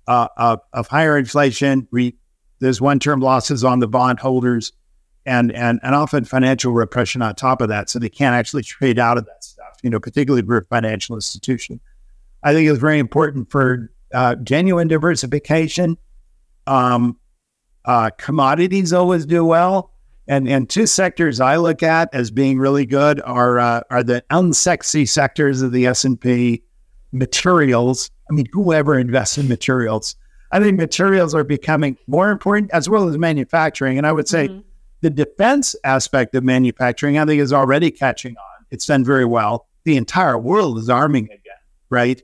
[0.07, 2.15] uh, of, of, higher inflation, re,
[2.59, 4.71] there's one term losses on the bond holders,
[5.25, 8.99] and and and often financial repression on top of that, so they can't actually trade
[8.99, 9.77] out of that stuff.
[9.83, 11.79] You know, particularly for a financial institution.
[12.43, 15.97] I think it's very important for uh, genuine diversification.
[16.67, 17.17] Um,
[17.85, 19.91] uh, commodities always do well.
[20.27, 24.23] And, and two sectors I look at as being really good are uh, are the
[24.29, 26.63] unsexy sectors of the S and P,
[27.11, 28.09] materials.
[28.29, 30.15] I mean, whoever invests in materials,
[30.51, 33.97] I think materials are becoming more important as well as manufacturing.
[33.97, 34.61] And I would say mm-hmm.
[35.01, 38.65] the defense aspect of manufacturing, I think, is already catching on.
[38.69, 39.67] It's done very well.
[39.83, 42.21] The entire world is arming again, right?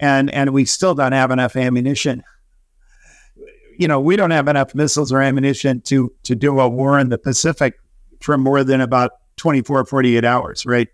[0.00, 2.22] And and we still don't have enough ammunition
[3.78, 7.08] you know, we don't have enough missiles or ammunition to to do a war in
[7.08, 7.74] the Pacific
[8.20, 10.88] for more than about 24, 48 hours, right?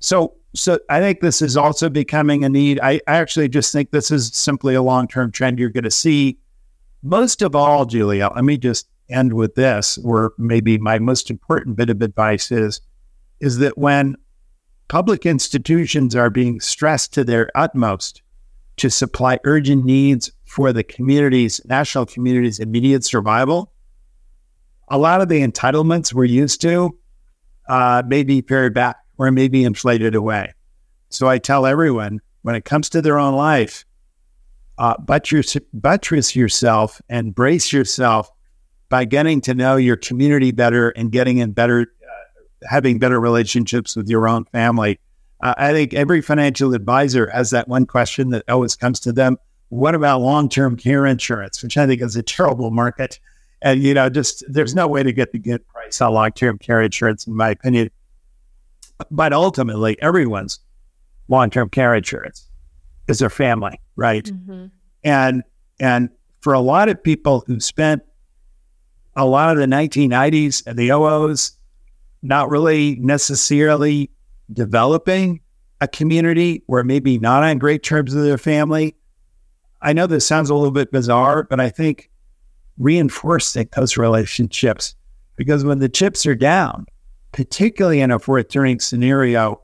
[0.00, 2.78] So so I think this is also becoming a need.
[2.80, 6.38] I, I actually just think this is simply a long-term trend you're going to see.
[7.02, 11.76] Most of all, Julia, let me just end with this, or maybe my most important
[11.76, 12.80] bit of advice is,
[13.40, 14.16] is that when
[14.88, 18.22] public institutions are being stressed to their utmost
[18.76, 23.72] to supply urgent needs for the community's, national community's immediate survival,
[24.88, 26.96] a lot of the entitlements we're used to
[27.68, 30.52] uh, may be pared back or it may be inflated away.
[31.08, 33.84] So I tell everyone when it comes to their own life,
[34.78, 38.30] uh, buttress, buttress yourself and brace yourself
[38.88, 43.96] by getting to know your community better and getting in better, uh, having better relationships
[43.96, 44.98] with your own family.
[45.40, 49.38] Uh, I think every financial advisor has that one question that always comes to them
[49.74, 53.18] what about long term care insurance, which I think is a terrible market?
[53.62, 56.58] And, you know, just there's no way to get the good price on long term
[56.58, 57.90] care insurance, in my opinion.
[59.10, 60.60] But ultimately, everyone's
[61.28, 62.48] long term care insurance
[63.08, 64.24] is their family, right?
[64.24, 64.66] Mm-hmm.
[65.02, 65.42] And,
[65.80, 68.02] and for a lot of people who spent
[69.16, 71.52] a lot of the 1990s and the OOs
[72.22, 74.10] not really necessarily
[74.52, 75.40] developing
[75.80, 78.96] a community where maybe not on great terms with their family,
[79.82, 82.10] I know this sounds a little bit bizarre, but I think
[82.78, 84.94] reinforcing those relationships
[85.36, 86.86] because when the chips are down,
[87.34, 89.60] particularly in a fourth turning scenario,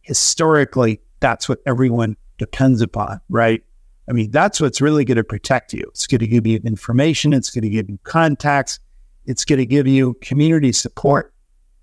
[0.00, 3.62] historically, that's what everyone depends upon, right?
[4.08, 5.84] I mean, that's what's really going to protect you.
[5.88, 7.34] It's going to give you information.
[7.34, 8.80] It's going to give you contacts.
[9.26, 11.34] It's going to give you community support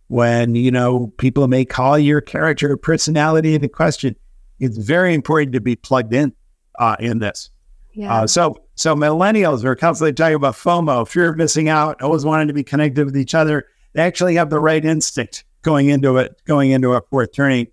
[0.07, 4.15] when, you know, people may call your character or personality into question.
[4.59, 6.33] It's very important to be plugged in
[6.79, 7.51] uh, in this.
[7.93, 8.11] Yeah.
[8.11, 12.47] Uh, so, so millennials are constantly talking about FOMO, fear of missing out, always wanting
[12.47, 13.67] to be connected with each other.
[13.93, 17.67] They actually have the right instinct going into it, going into a fourth turning.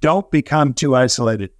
[0.00, 1.50] Don't become too isolated.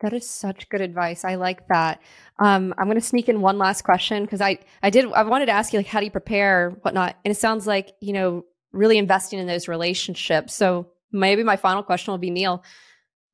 [0.00, 1.24] That is such good advice.
[1.24, 2.00] I like that.
[2.38, 5.46] Um, I'm going to sneak in one last question because I, I did, I wanted
[5.46, 7.16] to ask you like, how do you prepare, whatnot?
[7.24, 10.54] And it sounds like, you know, really investing in those relationships.
[10.54, 12.62] So maybe my final question will be Neil,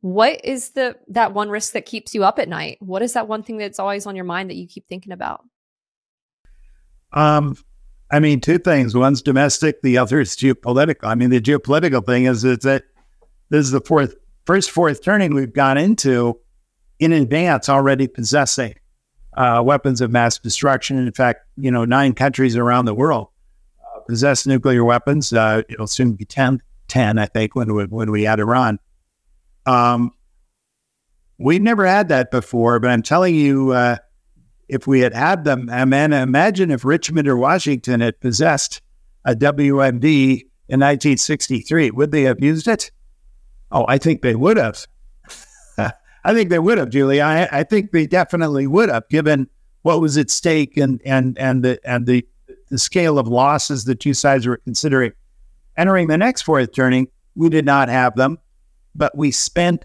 [0.01, 2.79] what is the, that one risk that keeps you up at night?
[2.81, 5.45] What is that one thing that's always on your mind that you keep thinking about?
[7.13, 7.57] Um,
[8.11, 8.95] I mean, two things.
[8.95, 11.05] One's domestic, the other is geopolitical.
[11.05, 12.85] I mean, the geopolitical thing is, is that
[13.51, 14.15] this is the fourth,
[14.47, 16.39] first fourth turning we've gone into
[16.99, 18.75] in advance already possessing
[19.37, 20.99] uh, weapons of mass destruction.
[20.99, 23.29] In fact, you know, nine countries around the world
[23.81, 25.33] uh, possess nuclear weapons.
[25.33, 28.79] Uh, it'll soon be 10, 10, I think, when we, when we add Iran.
[29.67, 30.13] Um,
[31.39, 33.97] we've never had that before, but I'm telling you, uh,
[34.69, 38.81] if we had had them, I mean, imagine if Richmond or Washington had possessed
[39.25, 42.91] a WMD in 1963, would they have used it?
[43.71, 44.87] Oh, I think they would have.
[46.25, 47.21] I think they would have, Julie.
[47.21, 49.49] I, I think they definitely would have, given
[49.83, 52.27] what was at stake and and and the and the
[52.71, 55.13] the scale of losses the two sides were considering.
[55.77, 58.39] Entering the next fourth turning, we did not have them,
[58.95, 59.85] but we spent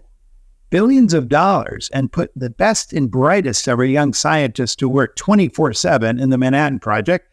[0.70, 5.16] billions of dollars and put the best and brightest of our young scientists to work
[5.16, 7.26] 24 7 in the Manhattan Project.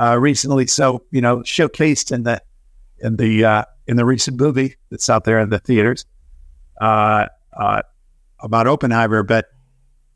[0.00, 2.40] Uh, recently, so you know, showcased in the
[3.00, 6.06] in the uh, in the recent movie that's out there in the theaters.
[6.80, 7.82] Uh, uh
[8.42, 9.46] about Oppenheimer, but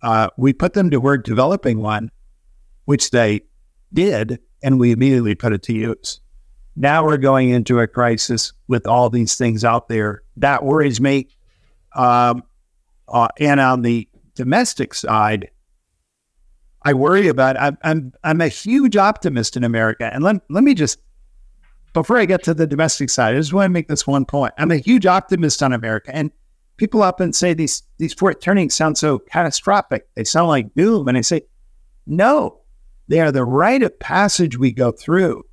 [0.03, 2.11] uh, we put them to work developing one,
[2.85, 3.43] which they
[3.93, 6.21] did, and we immediately put it to use.
[6.75, 10.23] Now we're going into a crisis with all these things out there.
[10.37, 11.29] That worries me.
[11.95, 12.43] Um,
[13.09, 15.51] uh, and on the domestic side,
[16.83, 17.57] I worry about.
[17.59, 20.99] I'm I'm I'm a huge optimist in America, and let let me just
[21.93, 24.53] before I get to the domestic side, I just want to make this one point.
[24.59, 26.31] I'm a huge optimist on America, and
[26.77, 30.07] people often say these these fourth turnings sound so catastrophic.
[30.15, 31.09] They sound like doom.
[31.09, 31.43] And I say,
[32.07, 32.61] no,
[33.09, 35.45] they are the rite of passage we go through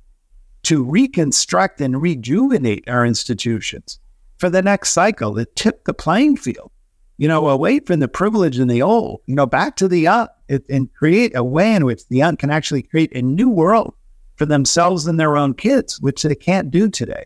[0.64, 3.98] to reconstruct and rejuvenate our institutions
[4.38, 6.70] for the next cycle to tip the playing field,
[7.16, 10.42] you know, away from the privilege and the old, you know, back to the up
[10.68, 13.94] and create a way in which the young can actually create a new world
[14.36, 17.24] for themselves and their own kids, which they can't do today.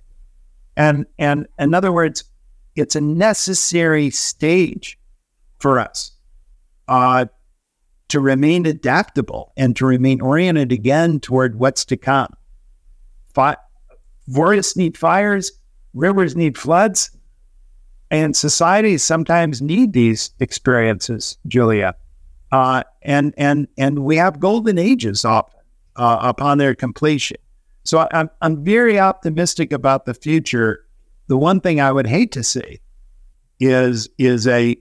[0.76, 2.24] And and in other words,
[2.76, 4.98] it's a necessary stage
[5.58, 6.12] for us
[6.86, 7.26] uh,
[8.08, 12.32] to remain adaptable and to remain oriented again toward what's to come.
[14.32, 15.52] Forests need fires,
[15.94, 17.10] rivers need floods,
[18.10, 21.94] and societies sometimes need these experiences, Julia.
[22.50, 25.60] Uh, and and and we have golden ages often
[25.96, 27.36] uh, upon their completion.
[27.84, 30.88] So I'm I'm very optimistic about the future
[31.28, 32.80] the one thing I would hate to see
[33.60, 34.76] is is a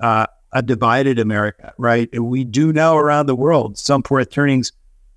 [0.00, 2.08] uh, a divided America, right?
[2.20, 4.72] We do know around the world some fourth turnings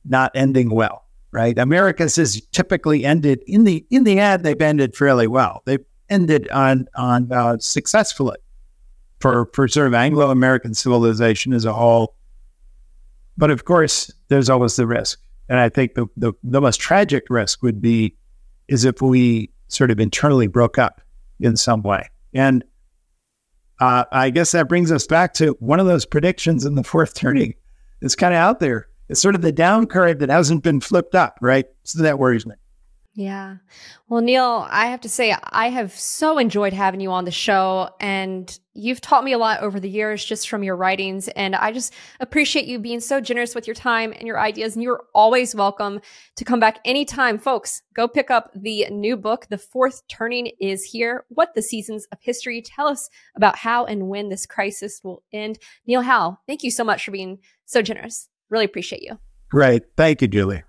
[0.05, 1.57] not ending well, right?
[1.57, 5.62] America's has typically ended in the in the end they've ended fairly well.
[5.66, 8.38] They've ended on on uh, successfully
[9.20, 12.16] for for sort of Anglo American civilization as a whole.
[13.38, 17.26] But of course, there's always the risk, and I think the the, the most tragic
[17.30, 18.16] risk would be
[18.68, 21.01] is if we sort of internally broke up
[21.39, 22.10] in some way.
[22.34, 22.64] And
[23.80, 27.14] uh, I guess that brings us back to one of those predictions in the fourth
[27.14, 27.53] turning.
[28.01, 28.88] It's kind of out there.
[29.07, 31.66] It's sort of the down curve that hasn't been flipped up, right?
[31.84, 32.55] So that worries me.
[33.16, 33.57] Yeah.
[34.07, 37.89] Well, Neil, I have to say, I have so enjoyed having you on the show,
[37.99, 41.28] and you've taught me a lot over the years just from your writings.
[41.30, 44.76] And I just appreciate you being so generous with your time and your ideas.
[44.76, 45.99] And you're always welcome
[46.38, 47.39] to come back anytime.
[47.39, 52.07] Folks, go pick up the new book, The Fourth Turning is Here What the Seasons
[52.14, 55.60] of History Tell Us About How and When This Crisis Will End.
[55.86, 58.30] Neil Howe, thank you so much for being so generous.
[58.49, 59.18] Really appreciate you.
[59.49, 59.84] Great.
[59.97, 60.64] Thank you, Julie.